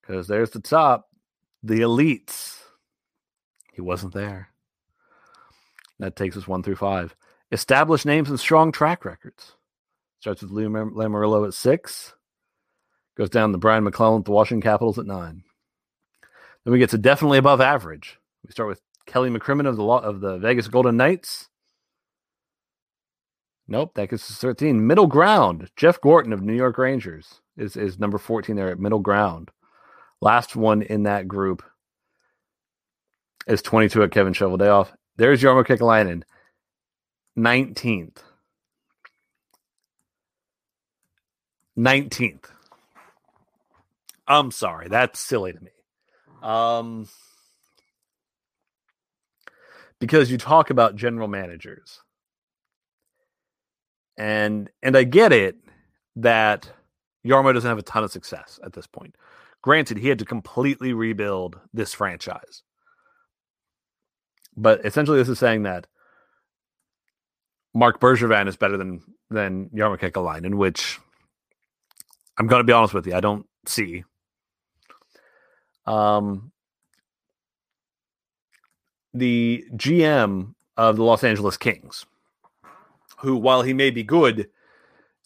Because 0.00 0.28
there's 0.28 0.50
the 0.50 0.60
top, 0.60 1.08
the 1.64 1.80
elites. 1.80 2.58
He 3.72 3.80
wasn't 3.80 4.14
there. 4.14 4.50
That 5.98 6.14
takes 6.14 6.36
us 6.36 6.46
one 6.46 6.62
through 6.62 6.76
five. 6.76 7.16
Established 7.50 8.06
names 8.06 8.30
and 8.30 8.38
strong 8.38 8.70
track 8.70 9.04
records. 9.04 9.56
Starts 10.20 10.42
with 10.42 10.52
Lou 10.52 10.68
Lamoriello 10.68 11.46
at 11.46 11.54
six. 11.54 12.14
Goes 13.16 13.30
down 13.30 13.52
to 13.52 13.58
Brian 13.58 13.84
MacLellan 13.84 14.20
at 14.20 14.24
the 14.24 14.32
Washington 14.32 14.62
Capitals 14.62 14.98
at 14.98 15.06
nine. 15.06 15.42
Then 16.66 16.72
we 16.72 16.80
get 16.80 16.90
to 16.90 16.98
definitely 16.98 17.38
above 17.38 17.60
average. 17.60 18.18
We 18.44 18.50
start 18.50 18.68
with 18.68 18.82
Kelly 19.06 19.30
McCrimmon 19.30 19.68
of 19.68 19.76
the 19.76 19.84
of 19.84 20.20
the 20.20 20.36
Vegas 20.38 20.66
Golden 20.66 20.96
Knights. 20.96 21.48
Nope, 23.68 23.92
that 23.94 24.10
gets 24.10 24.28
us 24.28 24.38
13. 24.38 24.84
Middle 24.84 25.06
ground. 25.06 25.70
Jeff 25.76 26.00
Gorton 26.00 26.32
of 26.32 26.42
New 26.42 26.54
York 26.54 26.76
Rangers 26.76 27.40
is, 27.56 27.76
is 27.76 28.00
number 28.00 28.18
14 28.18 28.56
there 28.56 28.68
at 28.68 28.80
middle 28.80 28.98
ground. 28.98 29.52
Last 30.20 30.56
one 30.56 30.82
in 30.82 31.04
that 31.04 31.28
group 31.28 31.62
is 33.46 33.62
22 33.62 34.02
at 34.02 34.10
Kevin 34.10 34.32
Cheveldayoff. 34.32 34.88
There's 35.16 35.40
Jarmo 35.40 35.64
Kekalainen, 35.64 36.24
19th. 37.38 38.18
19th. 41.78 42.44
I'm 44.26 44.50
sorry, 44.50 44.88
that's 44.88 45.20
silly 45.20 45.52
to 45.52 45.60
me. 45.60 45.70
Um, 46.42 47.08
because 49.98 50.30
you 50.30 50.38
talk 50.38 50.70
about 50.70 50.96
general 50.96 51.28
managers 51.28 52.00
and 54.16 54.70
and 54.82 54.96
I 54.96 55.04
get 55.04 55.32
it 55.32 55.56
that 56.16 56.70
Jarmo 57.26 57.52
doesn't 57.52 57.68
have 57.68 57.78
a 57.78 57.82
ton 57.82 58.04
of 58.04 58.12
success 58.12 58.58
at 58.64 58.72
this 58.72 58.86
point. 58.86 59.16
Granted, 59.62 59.98
he 59.98 60.08
had 60.08 60.18
to 60.20 60.24
completely 60.24 60.92
rebuild 60.92 61.58
this 61.74 61.92
franchise. 61.92 62.62
But 64.56 64.84
essentially 64.86 65.18
this 65.18 65.28
is 65.28 65.38
saying 65.38 65.64
that 65.64 65.86
Marc 67.74 68.00
Bergevin 68.00 68.48
is 68.48 68.56
better 68.56 68.76
than 68.76 69.02
than 69.30 69.68
Jarmo 69.70 69.98
Kekalainen, 69.98 70.54
which 70.54 70.98
I'm 72.38 72.46
going 72.46 72.60
to 72.60 72.64
be 72.64 72.72
honest 72.72 72.94
with 72.94 73.06
you, 73.06 73.14
I 73.14 73.20
don't 73.20 73.46
see. 73.66 74.04
Um, 75.86 76.52
the 79.14 79.64
GM 79.74 80.54
of 80.76 80.96
the 80.96 81.04
Los 81.04 81.24
Angeles 81.24 81.56
Kings 81.56 82.06
who, 83.18 83.36
while 83.36 83.62
he 83.62 83.72
may 83.72 83.90
be 83.90 84.02
good, 84.02 84.48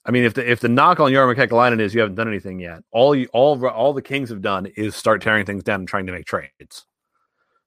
I 0.04 0.10
mean, 0.10 0.24
if 0.24 0.34
the 0.34 0.50
if 0.50 0.60
the 0.60 0.68
knock 0.68 1.00
on 1.00 1.12
Jarmo 1.12 1.36
Kekalainen 1.36 1.80
is 1.80 1.94
you 1.94 2.00
haven't 2.00 2.16
done 2.16 2.28
anything 2.28 2.58
yet, 2.58 2.82
all 2.90 3.14
you, 3.14 3.28
all 3.32 3.64
all 3.66 3.92
the 3.92 4.02
Kings 4.02 4.30
have 4.30 4.42
done 4.42 4.66
is 4.66 4.96
start 4.96 5.22
tearing 5.22 5.44
things 5.44 5.62
down 5.62 5.80
and 5.80 5.88
trying 5.88 6.06
to 6.06 6.12
make 6.12 6.24
trades. 6.24 6.86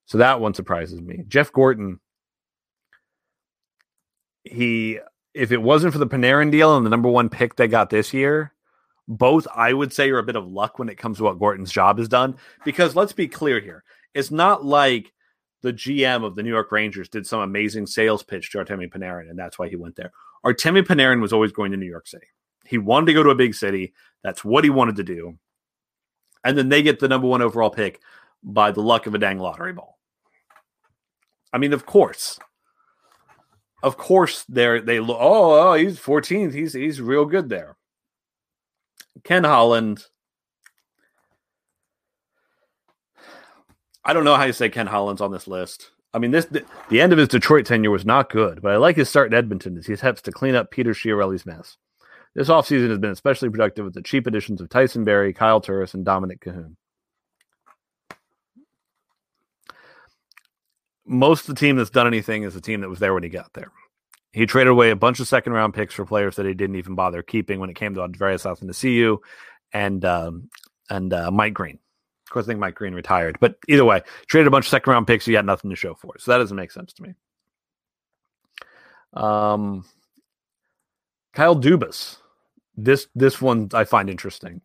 So 0.05 0.17
that 0.17 0.39
one 0.39 0.53
surprises 0.53 1.01
me. 1.01 1.23
Jeff 1.27 1.51
Gorton, 1.51 1.99
he 4.43 4.99
if 5.33 5.51
it 5.51 5.61
wasn't 5.61 5.93
for 5.93 5.99
the 5.99 6.07
Panarin 6.07 6.51
deal 6.51 6.75
and 6.75 6.85
the 6.85 6.89
number 6.89 7.09
one 7.09 7.29
pick 7.29 7.55
they 7.55 7.67
got 7.67 7.89
this 7.89 8.13
year, 8.13 8.52
both 9.07 9.47
I 9.53 9.73
would 9.73 9.93
say 9.93 10.09
are 10.09 10.19
a 10.19 10.23
bit 10.23 10.35
of 10.35 10.47
luck 10.47 10.79
when 10.79 10.89
it 10.89 10.97
comes 10.97 11.17
to 11.17 11.23
what 11.23 11.39
Gorton's 11.39 11.71
job 11.71 11.97
has 11.97 12.07
done. 12.07 12.35
Because 12.63 12.95
let's 12.95 13.13
be 13.13 13.27
clear 13.27 13.59
here, 13.59 13.83
it's 14.13 14.31
not 14.31 14.65
like 14.65 15.11
the 15.61 15.73
GM 15.73 16.23
of 16.23 16.35
the 16.35 16.43
New 16.43 16.49
York 16.49 16.71
Rangers 16.71 17.09
did 17.09 17.25
some 17.25 17.39
amazing 17.39 17.87
sales 17.87 18.23
pitch 18.23 18.51
to 18.51 18.57
Artemi 18.59 18.91
Panarin, 18.91 19.29
and 19.29 19.39
that's 19.39 19.57
why 19.57 19.69
he 19.69 19.75
went 19.75 19.95
there. 19.95 20.11
Artemi 20.45 20.83
Panarin 20.83 21.21
was 21.21 21.33
always 21.33 21.53
going 21.53 21.71
to 21.71 21.77
New 21.77 21.89
York 21.89 22.07
City. 22.07 22.27
He 22.65 22.77
wanted 22.77 23.07
to 23.07 23.13
go 23.13 23.23
to 23.23 23.29
a 23.29 23.35
big 23.35 23.55
city. 23.55 23.93
That's 24.23 24.43
what 24.43 24.63
he 24.63 24.69
wanted 24.69 24.97
to 24.97 25.03
do. 25.03 25.37
And 26.43 26.57
then 26.57 26.69
they 26.69 26.83
get 26.83 26.99
the 26.99 27.07
number 27.07 27.27
one 27.27 27.41
overall 27.41 27.69
pick 27.69 28.01
by 28.43 28.71
the 28.71 28.81
luck 28.81 29.07
of 29.07 29.15
a 29.15 29.17
dang 29.17 29.39
lottery 29.39 29.73
ball. 29.73 29.97
I 31.53 31.57
mean, 31.57 31.71
of 31.71 31.85
course. 31.85 32.39
Of 33.81 33.97
course, 33.97 34.45
they're 34.47 34.81
they 34.81 34.99
oh, 34.99 35.05
oh 35.09 35.73
he's 35.73 35.99
14th. 35.99 36.53
He's 36.53 36.73
he's 36.73 37.01
real 37.01 37.25
good 37.25 37.49
there. 37.49 37.75
Ken 39.23 39.43
Holland 39.43 40.05
I 44.05 44.13
don't 44.13 44.25
know 44.25 44.35
how 44.35 44.43
you 44.43 44.53
say 44.53 44.69
Ken 44.69 44.87
Holland's 44.87 45.21
on 45.21 45.31
this 45.31 45.47
list. 45.47 45.91
I 46.13 46.19
mean, 46.19 46.31
this 46.31 46.45
the, 46.45 46.63
the, 46.89 47.01
end 47.01 47.13
of 47.13 47.19
his 47.19 47.29
Detroit 47.29 47.65
tenure 47.65 47.89
was 47.89 48.05
not 48.05 48.29
good, 48.29 48.61
but 48.61 48.71
I 48.71 48.77
like 48.77 48.97
his 48.97 49.09
start 49.09 49.31
in 49.31 49.37
Edmonton 49.37 49.77
as 49.77 49.87
he 49.87 49.93
attempts 49.93 50.21
to 50.23 50.31
clean 50.31 50.55
up 50.55 50.71
Peter 50.71 50.91
Chiarelli's 50.91 51.45
mess. 51.45 51.77
This 52.35 52.49
offseason 52.49 52.89
has 52.89 52.99
been 52.99 53.11
especially 53.11 53.49
productive 53.49 53.85
with 53.85 53.93
the 53.93 54.01
cheap 54.01 54.27
additions 54.27 54.59
of 54.59 54.69
Tyson 54.69 55.03
Barrie, 55.03 55.33
Kyle 55.33 55.61
Turris, 55.61 55.93
and 55.93 56.05
Dominik 56.05 56.39
Kahun. 56.39 56.75
Most 61.05 61.47
of 61.47 61.55
the 61.55 61.59
team 61.59 61.75
that's 61.75 61.89
done 61.89 62.07
anything 62.07 62.43
is 62.43 62.53
the 62.53 62.61
team 62.61 62.81
that 62.81 62.89
was 62.89 62.99
there 62.99 63.13
when 63.13 63.23
he 63.23 63.29
got 63.29 63.53
there. 63.53 63.71
He 64.33 64.47
traded 64.47 64.71
away 64.71 64.89
a 64.89 64.95
bunch 64.95 65.19
of 65.19 65.27
second 65.27 65.53
round 65.53 65.73
picks 65.75 65.93
for 65.93 66.05
players 66.05 66.35
that 66.35 66.45
he 66.45 66.55
didn't 66.55 66.75
even 66.75 66.95
bother 66.95 67.21
keeping 67.21 67.59
when 67.59 67.69
it 67.69 67.75
came 67.75 67.93
to 67.93 68.01
Andreas 68.01 68.43
Athanasiou 68.43 69.19
and 69.71 70.03
um, 70.03 70.49
and 70.89 71.13
uh, 71.13 71.29
Mike 71.31 71.53
Green 71.53 71.77
Of 72.27 72.33
course, 72.33 72.45
I 72.45 72.47
think 72.47 72.59
Mike 72.59 72.75
Green 72.75 72.95
retired. 72.95 73.37
But 73.39 73.57
either 73.67 73.85
way, 73.85 74.01
traded 74.27 74.47
a 74.47 74.51
bunch 74.51 74.65
of 74.65 74.69
second 74.69 74.91
round 74.91 75.05
picks. 75.05 75.25
He 75.25 75.33
had 75.33 75.45
nothing 75.45 75.69
to 75.69 75.75
show 75.75 75.93
for 75.93 76.15
it. 76.15 76.21
So 76.21 76.31
that 76.31 76.39
doesn't 76.39 76.57
make 76.57 76.71
sense 76.71 76.93
to 76.93 77.03
me. 77.03 77.13
Um, 79.13 79.85
Kyle 81.33 81.55
Dubas. 81.55 82.17
This 82.75 83.07
this 83.13 83.39
one 83.39 83.69
I 83.73 83.83
find 83.83 84.09
interesting. 84.09 84.61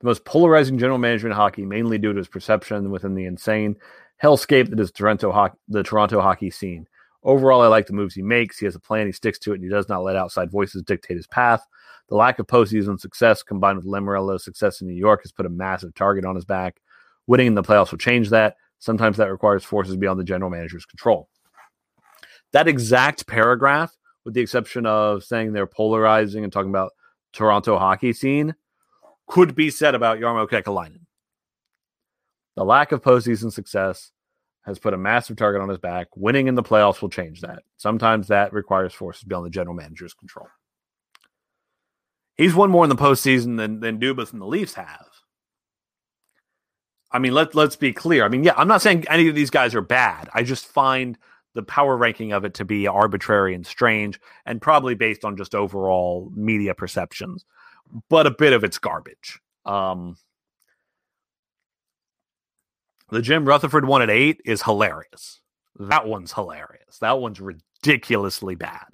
The 0.00 0.06
most 0.06 0.24
polarizing 0.24 0.78
general 0.78 0.98
manager 0.98 1.28
in 1.28 1.32
hockey, 1.32 1.64
mainly 1.64 1.96
due 1.96 2.12
to 2.12 2.18
his 2.18 2.28
perception 2.28 2.90
within 2.90 3.14
the 3.14 3.24
insane 3.24 3.76
hellscape 4.20 4.68
that 4.68 4.80
is 4.80 4.90
Toronto 4.90 5.30
hockey, 5.30 5.56
the 5.68 5.84
Toronto 5.84 6.20
hockey 6.20 6.50
scene. 6.50 6.88
Overall, 7.22 7.62
I 7.62 7.66
like 7.66 7.86
the 7.86 7.92
moves 7.92 8.14
he 8.14 8.22
makes. 8.22 8.58
He 8.58 8.66
has 8.66 8.74
a 8.74 8.80
plan, 8.80 9.06
he 9.06 9.12
sticks 9.12 9.38
to 9.40 9.52
it, 9.52 9.56
and 9.56 9.64
he 9.64 9.70
does 9.70 9.88
not 9.88 10.04
let 10.04 10.16
outside 10.16 10.50
voices 10.50 10.82
dictate 10.82 11.16
his 11.16 11.26
path. 11.26 11.66
The 12.08 12.14
lack 12.14 12.38
of 12.38 12.46
postseason 12.46 13.00
success 13.00 13.42
combined 13.42 13.78
with 13.78 13.86
Lamoriello's 13.86 14.44
success 14.44 14.80
in 14.80 14.86
New 14.86 14.94
York 14.94 15.22
has 15.22 15.32
put 15.32 15.46
a 15.46 15.50
massive 15.50 15.94
target 15.94 16.24
on 16.24 16.36
his 16.36 16.44
back. 16.44 16.80
Winning 17.26 17.48
in 17.48 17.54
the 17.54 17.62
playoffs 17.62 17.90
will 17.90 17.98
change 17.98 18.30
that. 18.30 18.56
Sometimes 18.78 19.16
that 19.16 19.32
requires 19.32 19.64
forces 19.64 19.96
beyond 19.96 20.20
the 20.20 20.24
general 20.24 20.50
manager's 20.50 20.84
control. 20.84 21.28
That 22.52 22.68
exact 22.68 23.26
paragraph, 23.26 23.96
with 24.24 24.34
the 24.34 24.40
exception 24.40 24.86
of 24.86 25.24
saying 25.24 25.52
they're 25.52 25.66
polarizing 25.66 26.44
and 26.44 26.52
talking 26.52 26.70
about 26.70 26.92
Toronto 27.32 27.78
hockey 27.78 28.12
scene, 28.12 28.54
could 29.26 29.56
be 29.56 29.70
said 29.70 29.94
about 29.94 30.18
Jarmo 30.18 30.48
Kekalainen. 30.48 31.00
The 32.54 32.64
lack 32.64 32.92
of 32.92 33.02
postseason 33.02 33.52
success 33.52 34.12
has 34.66 34.78
put 34.80 34.92
a 34.92 34.98
massive 34.98 35.36
target 35.36 35.62
on 35.62 35.68
his 35.68 35.78
back. 35.78 36.08
Winning 36.16 36.48
in 36.48 36.56
the 36.56 36.62
playoffs 36.62 37.00
will 37.00 37.08
change 37.08 37.40
that. 37.40 37.62
Sometimes 37.76 38.28
that 38.28 38.52
requires 38.52 38.92
forces 38.92 39.22
beyond 39.22 39.46
the 39.46 39.50
general 39.50 39.76
manager's 39.76 40.12
control. 40.12 40.48
He's 42.36 42.54
won 42.54 42.70
more 42.70 42.84
in 42.84 42.90
the 42.90 42.96
postseason 42.96 43.56
than 43.56 43.80
than 43.80 44.00
Dubas 44.00 44.32
and 44.32 44.42
the 44.42 44.46
Leafs 44.46 44.74
have. 44.74 45.06
I 47.12 47.18
mean, 47.20 47.32
let 47.32 47.54
let's 47.54 47.76
be 47.76 47.92
clear. 47.92 48.24
I 48.24 48.28
mean, 48.28 48.44
yeah, 48.44 48.54
I'm 48.56 48.68
not 48.68 48.82
saying 48.82 49.04
any 49.08 49.28
of 49.28 49.34
these 49.34 49.50
guys 49.50 49.74
are 49.74 49.80
bad. 49.80 50.28
I 50.34 50.42
just 50.42 50.66
find 50.66 51.16
the 51.54 51.62
power 51.62 51.96
ranking 51.96 52.32
of 52.32 52.44
it 52.44 52.52
to 52.54 52.64
be 52.64 52.86
arbitrary 52.86 53.54
and 53.54 53.66
strange, 53.66 54.20
and 54.44 54.60
probably 54.60 54.94
based 54.94 55.24
on 55.24 55.36
just 55.36 55.54
overall 55.54 56.30
media 56.34 56.74
perceptions. 56.74 57.44
But 58.10 58.26
a 58.26 58.32
bit 58.32 58.52
of 58.52 58.64
it's 58.64 58.78
garbage. 58.78 59.40
Um, 59.64 60.16
the 63.10 63.22
Jim 63.22 63.44
Rutherford 63.44 63.86
one 63.86 64.02
at 64.02 64.10
eight 64.10 64.40
is 64.44 64.62
hilarious. 64.62 65.40
That 65.78 66.06
one's 66.06 66.32
hilarious. 66.32 66.98
That 67.00 67.20
one's 67.20 67.40
ridiculously 67.40 68.54
bad. 68.54 68.86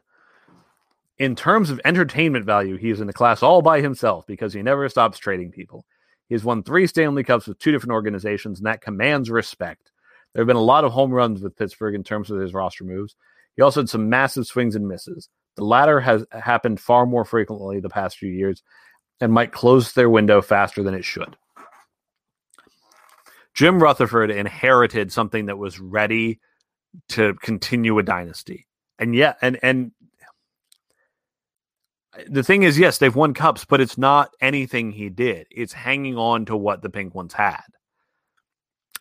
In 1.18 1.36
terms 1.36 1.70
of 1.70 1.80
entertainment 1.84 2.44
value, 2.44 2.76
he 2.76 2.90
is 2.90 3.00
in 3.00 3.06
the 3.06 3.12
class 3.12 3.42
all 3.42 3.62
by 3.62 3.80
himself 3.80 4.26
because 4.26 4.52
he 4.52 4.62
never 4.62 4.88
stops 4.88 5.18
trading 5.18 5.50
people. 5.50 5.84
He's 6.28 6.44
won 6.44 6.62
three 6.62 6.86
Stanley 6.86 7.24
Cups 7.24 7.46
with 7.46 7.58
two 7.58 7.72
different 7.72 7.92
organizations, 7.92 8.58
and 8.58 8.66
that 8.66 8.80
commands 8.80 9.30
respect. 9.30 9.92
There 10.32 10.40
have 10.40 10.46
been 10.46 10.56
a 10.56 10.60
lot 10.60 10.84
of 10.84 10.92
home 10.92 11.12
runs 11.12 11.42
with 11.42 11.56
Pittsburgh 11.56 11.94
in 11.94 12.02
terms 12.02 12.30
of 12.30 12.40
his 12.40 12.54
roster 12.54 12.84
moves. 12.84 13.14
He 13.56 13.62
also 13.62 13.80
had 13.80 13.90
some 13.90 14.08
massive 14.08 14.46
swings 14.46 14.74
and 14.74 14.88
misses. 14.88 15.28
The 15.56 15.64
latter 15.64 16.00
has 16.00 16.24
happened 16.32 16.80
far 16.80 17.04
more 17.04 17.24
frequently 17.24 17.80
the 17.80 17.90
past 17.90 18.16
few 18.16 18.30
years 18.30 18.62
and 19.20 19.32
might 19.32 19.52
close 19.52 19.92
their 19.92 20.08
window 20.08 20.40
faster 20.40 20.82
than 20.82 20.94
it 20.94 21.04
should. 21.04 21.36
Jim 23.62 23.80
Rutherford 23.80 24.32
inherited 24.32 25.12
something 25.12 25.46
that 25.46 25.56
was 25.56 25.78
ready 25.78 26.40
to 27.10 27.34
continue 27.34 27.96
a 27.96 28.02
dynasty. 28.02 28.66
And 28.98 29.14
yeah, 29.14 29.34
and 29.40 29.56
and 29.62 29.92
the 32.26 32.42
thing 32.42 32.64
is, 32.64 32.76
yes, 32.76 32.98
they've 32.98 33.14
won 33.14 33.34
cups, 33.34 33.64
but 33.64 33.80
it's 33.80 33.96
not 33.96 34.34
anything 34.40 34.90
he 34.90 35.10
did. 35.10 35.46
It's 35.48 35.72
hanging 35.72 36.18
on 36.18 36.46
to 36.46 36.56
what 36.56 36.82
the 36.82 36.90
Penguins 36.90 37.34
had. 37.34 37.62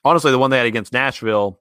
Honestly, 0.06 0.30
the 0.30 0.38
one 0.38 0.52
they 0.52 0.60
had 0.60 0.68
against 0.68 0.94
Nashville, 0.94 1.60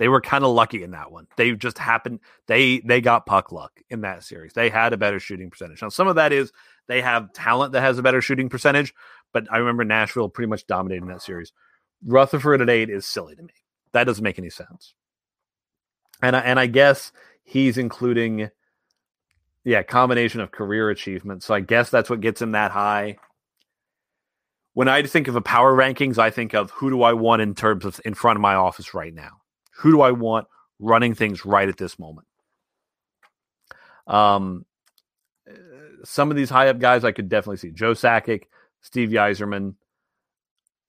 they 0.00 0.08
were 0.08 0.20
kind 0.20 0.42
of 0.42 0.50
lucky 0.50 0.82
in 0.82 0.90
that 0.90 1.12
one. 1.12 1.28
They 1.36 1.52
just 1.52 1.78
happened 1.78 2.18
they 2.48 2.80
they 2.80 3.00
got 3.00 3.26
puck 3.26 3.52
luck 3.52 3.78
in 3.90 4.00
that 4.00 4.24
series. 4.24 4.54
They 4.54 4.70
had 4.70 4.92
a 4.92 4.96
better 4.96 5.20
shooting 5.20 5.50
percentage. 5.50 5.82
Now, 5.82 5.88
some 5.88 6.08
of 6.08 6.16
that 6.16 6.32
is 6.32 6.50
they 6.88 7.00
have 7.00 7.32
talent 7.32 7.74
that 7.74 7.82
has 7.82 7.96
a 7.96 8.02
better 8.02 8.20
shooting 8.20 8.48
percentage, 8.48 8.92
but 9.32 9.46
I 9.52 9.58
remember 9.58 9.84
Nashville 9.84 10.28
pretty 10.28 10.48
much 10.48 10.66
dominating 10.66 11.06
that 11.06 11.22
series. 11.22 11.52
Rutherford 12.06 12.60
at 12.60 12.70
eight 12.70 12.90
is 12.90 13.06
silly 13.06 13.34
to 13.36 13.42
me. 13.42 13.54
That 13.92 14.04
doesn't 14.04 14.24
make 14.24 14.38
any 14.38 14.50
sense. 14.50 14.94
And 16.22 16.36
I, 16.36 16.40
and 16.40 16.60
I 16.60 16.66
guess 16.66 17.12
he's 17.42 17.78
including 17.78 18.50
yeah, 19.64 19.82
combination 19.82 20.40
of 20.40 20.50
career 20.52 20.90
achievements. 20.90 21.46
So 21.46 21.54
I 21.54 21.60
guess 21.60 21.90
that's 21.90 22.10
what 22.10 22.20
gets 22.20 22.42
him 22.42 22.52
that 22.52 22.70
high. 22.70 23.16
when 24.74 24.88
I 24.88 25.02
think 25.04 25.28
of 25.28 25.36
a 25.36 25.40
power 25.40 25.74
rankings, 25.74 26.18
I 26.18 26.30
think 26.30 26.52
of 26.52 26.70
who 26.72 26.90
do 26.90 27.02
I 27.02 27.12
want 27.12 27.42
in 27.42 27.54
terms 27.54 27.84
of 27.84 28.00
in 28.04 28.14
front 28.14 28.36
of 28.36 28.40
my 28.42 28.54
office 28.54 28.92
right 28.92 29.14
now? 29.14 29.40
Who 29.76 29.90
do 29.92 30.02
I 30.02 30.10
want 30.10 30.46
running 30.80 31.14
things 31.14 31.44
right 31.44 31.68
at 31.68 31.78
this 31.78 31.98
moment? 31.98 32.26
Um, 34.06 34.66
some 36.04 36.30
of 36.30 36.36
these 36.36 36.50
high 36.50 36.68
up 36.68 36.78
guys 36.78 37.04
I 37.04 37.12
could 37.12 37.28
definitely 37.28 37.56
see 37.56 37.70
Joe 37.70 37.92
Sakic, 37.92 38.44
Steve 38.82 39.10
Yzerman. 39.10 39.76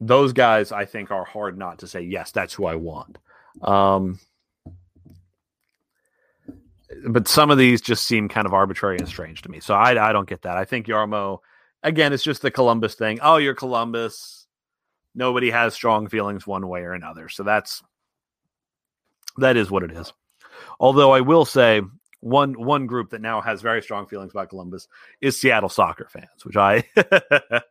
Those 0.05 0.33
guys 0.33 0.71
I 0.71 0.85
think 0.85 1.11
are 1.11 1.25
hard 1.25 1.57
not 1.57 1.79
to 1.79 1.87
say 1.87 2.01
yes, 2.01 2.31
that's 2.31 2.53
who 2.53 2.65
I 2.65 2.75
want. 2.75 3.17
Um, 3.61 4.19
but 7.07 7.27
some 7.27 7.51
of 7.51 7.57
these 7.57 7.81
just 7.81 8.05
seem 8.05 8.29
kind 8.29 8.45
of 8.45 8.53
arbitrary 8.53 8.97
and 8.97 9.07
strange 9.07 9.41
to 9.43 9.49
me. 9.49 9.59
So 9.59 9.73
I, 9.73 10.09
I 10.09 10.13
don't 10.13 10.29
get 10.29 10.43
that. 10.43 10.57
I 10.57 10.65
think 10.65 10.87
Jarmo, 10.87 11.39
again, 11.83 12.13
it's 12.13 12.23
just 12.23 12.41
the 12.41 12.51
Columbus 12.51 12.95
thing. 12.95 13.19
Oh, 13.21 13.37
you're 13.37 13.55
Columbus. 13.55 14.45
Nobody 15.15 15.49
has 15.49 15.73
strong 15.73 16.07
feelings 16.07 16.45
one 16.45 16.67
way 16.67 16.81
or 16.81 16.93
another. 16.93 17.29
So 17.29 17.43
that's 17.43 17.81
that 19.37 19.57
is 19.57 19.71
what 19.71 19.83
it 19.83 19.91
is. 19.91 20.13
Although 20.79 21.11
I 21.11 21.21
will 21.21 21.45
say 21.45 21.81
one 22.19 22.53
one 22.53 22.85
group 22.85 23.09
that 23.11 23.21
now 23.21 23.41
has 23.41 23.61
very 23.61 23.81
strong 23.81 24.07
feelings 24.07 24.31
about 24.31 24.49
Columbus 24.49 24.87
is 25.21 25.39
Seattle 25.39 25.69
soccer 25.69 26.07
fans, 26.11 26.43
which 26.43 26.57
I 26.57 26.83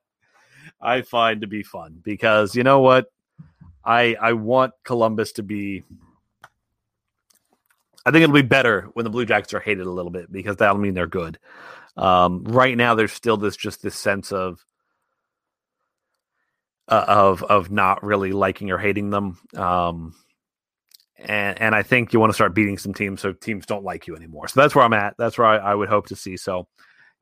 I 0.84 1.02
find 1.02 1.40
to 1.40 1.46
be 1.46 1.62
fun 1.62 2.00
because 2.02 2.54
you 2.54 2.62
know 2.62 2.80
what? 2.80 3.06
I 3.84 4.16
I 4.20 4.34
want 4.34 4.72
Columbus 4.84 5.32
to 5.32 5.42
be 5.42 5.84
I 8.06 8.10
think 8.10 8.22
it'll 8.22 8.34
be 8.34 8.42
better 8.42 8.90
when 8.92 9.04
the 9.04 9.10
Blue 9.10 9.24
Jackets 9.24 9.54
are 9.54 9.60
hated 9.60 9.86
a 9.86 9.90
little 9.90 10.10
bit 10.10 10.30
because 10.30 10.56
that'll 10.56 10.78
mean 10.78 10.94
they're 10.94 11.06
good. 11.06 11.38
Um, 11.96 12.44
right 12.44 12.76
now, 12.76 12.94
there's 12.94 13.12
still 13.12 13.36
this 13.36 13.56
just 13.56 13.82
this 13.82 13.94
sense 13.94 14.30
of 14.30 14.64
uh, 16.88 17.04
of 17.08 17.42
of 17.42 17.70
not 17.70 18.02
really 18.02 18.32
liking 18.32 18.70
or 18.70 18.78
hating 18.78 19.10
them. 19.10 19.38
Um, 19.56 20.14
and 21.16 21.60
and 21.60 21.74
I 21.74 21.82
think 21.82 22.12
you 22.12 22.20
want 22.20 22.30
to 22.30 22.34
start 22.34 22.54
beating 22.54 22.76
some 22.76 22.92
teams 22.92 23.22
so 23.22 23.32
teams 23.32 23.64
don't 23.64 23.84
like 23.84 24.06
you 24.06 24.16
anymore. 24.16 24.48
So 24.48 24.60
that's 24.60 24.74
where 24.74 24.84
I'm 24.84 24.92
at. 24.92 25.14
That's 25.16 25.38
where 25.38 25.46
I, 25.46 25.56
I 25.56 25.74
would 25.74 25.88
hope 25.88 26.08
to 26.08 26.16
see. 26.16 26.36
So, 26.36 26.66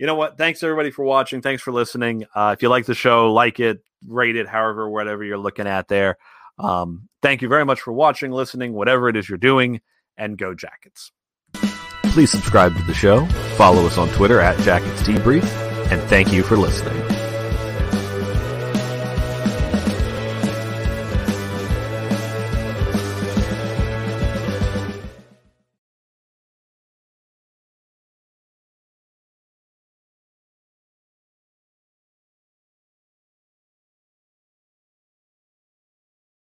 you 0.03 0.07
know 0.07 0.17
what? 0.17 0.37
Thanks 0.37 0.61
everybody 0.65 0.91
for 0.91 1.05
watching. 1.05 1.43
Thanks 1.43 1.63
for 1.63 1.71
listening. 1.71 2.27
Uh, 2.35 2.57
if 2.57 2.61
you 2.61 2.69
like 2.69 2.87
the 2.87 2.95
show, 2.95 3.33
like 3.33 3.61
it, 3.61 3.85
rate 4.05 4.35
it, 4.35 4.49
however, 4.49 4.91
whatever 4.91 5.23
you're 5.23 5.39
looking 5.39 5.69
at 5.69 5.87
there. 5.87 6.19
Um, 6.59 7.09
thank 7.23 7.41
you 7.41 7.47
very 7.47 7.65
much 7.65 7.83
for 7.83 7.93
watching, 7.93 8.33
listening, 8.33 8.73
whatever 8.73 9.09
it 9.09 9.15
is 9.15 9.29
you're 9.29 9.39
doing 9.39 9.81
and 10.17 10.37
go 10.37 10.57
Jackets. 10.57 11.13
Please 11.55 12.33
subscribe 12.33 12.77
to 12.77 12.83
the 12.83 12.95
show, 12.95 13.27
follow 13.55 13.87
us 13.87 13.97
on 13.97 14.09
Twitter 14.09 14.41
at 14.41 14.59
Jackets 14.63 15.05
Debrief, 15.05 15.45
and 15.93 16.03
thank 16.11 16.33
you 16.33 16.43
for 16.43 16.57
listening. 16.57 17.01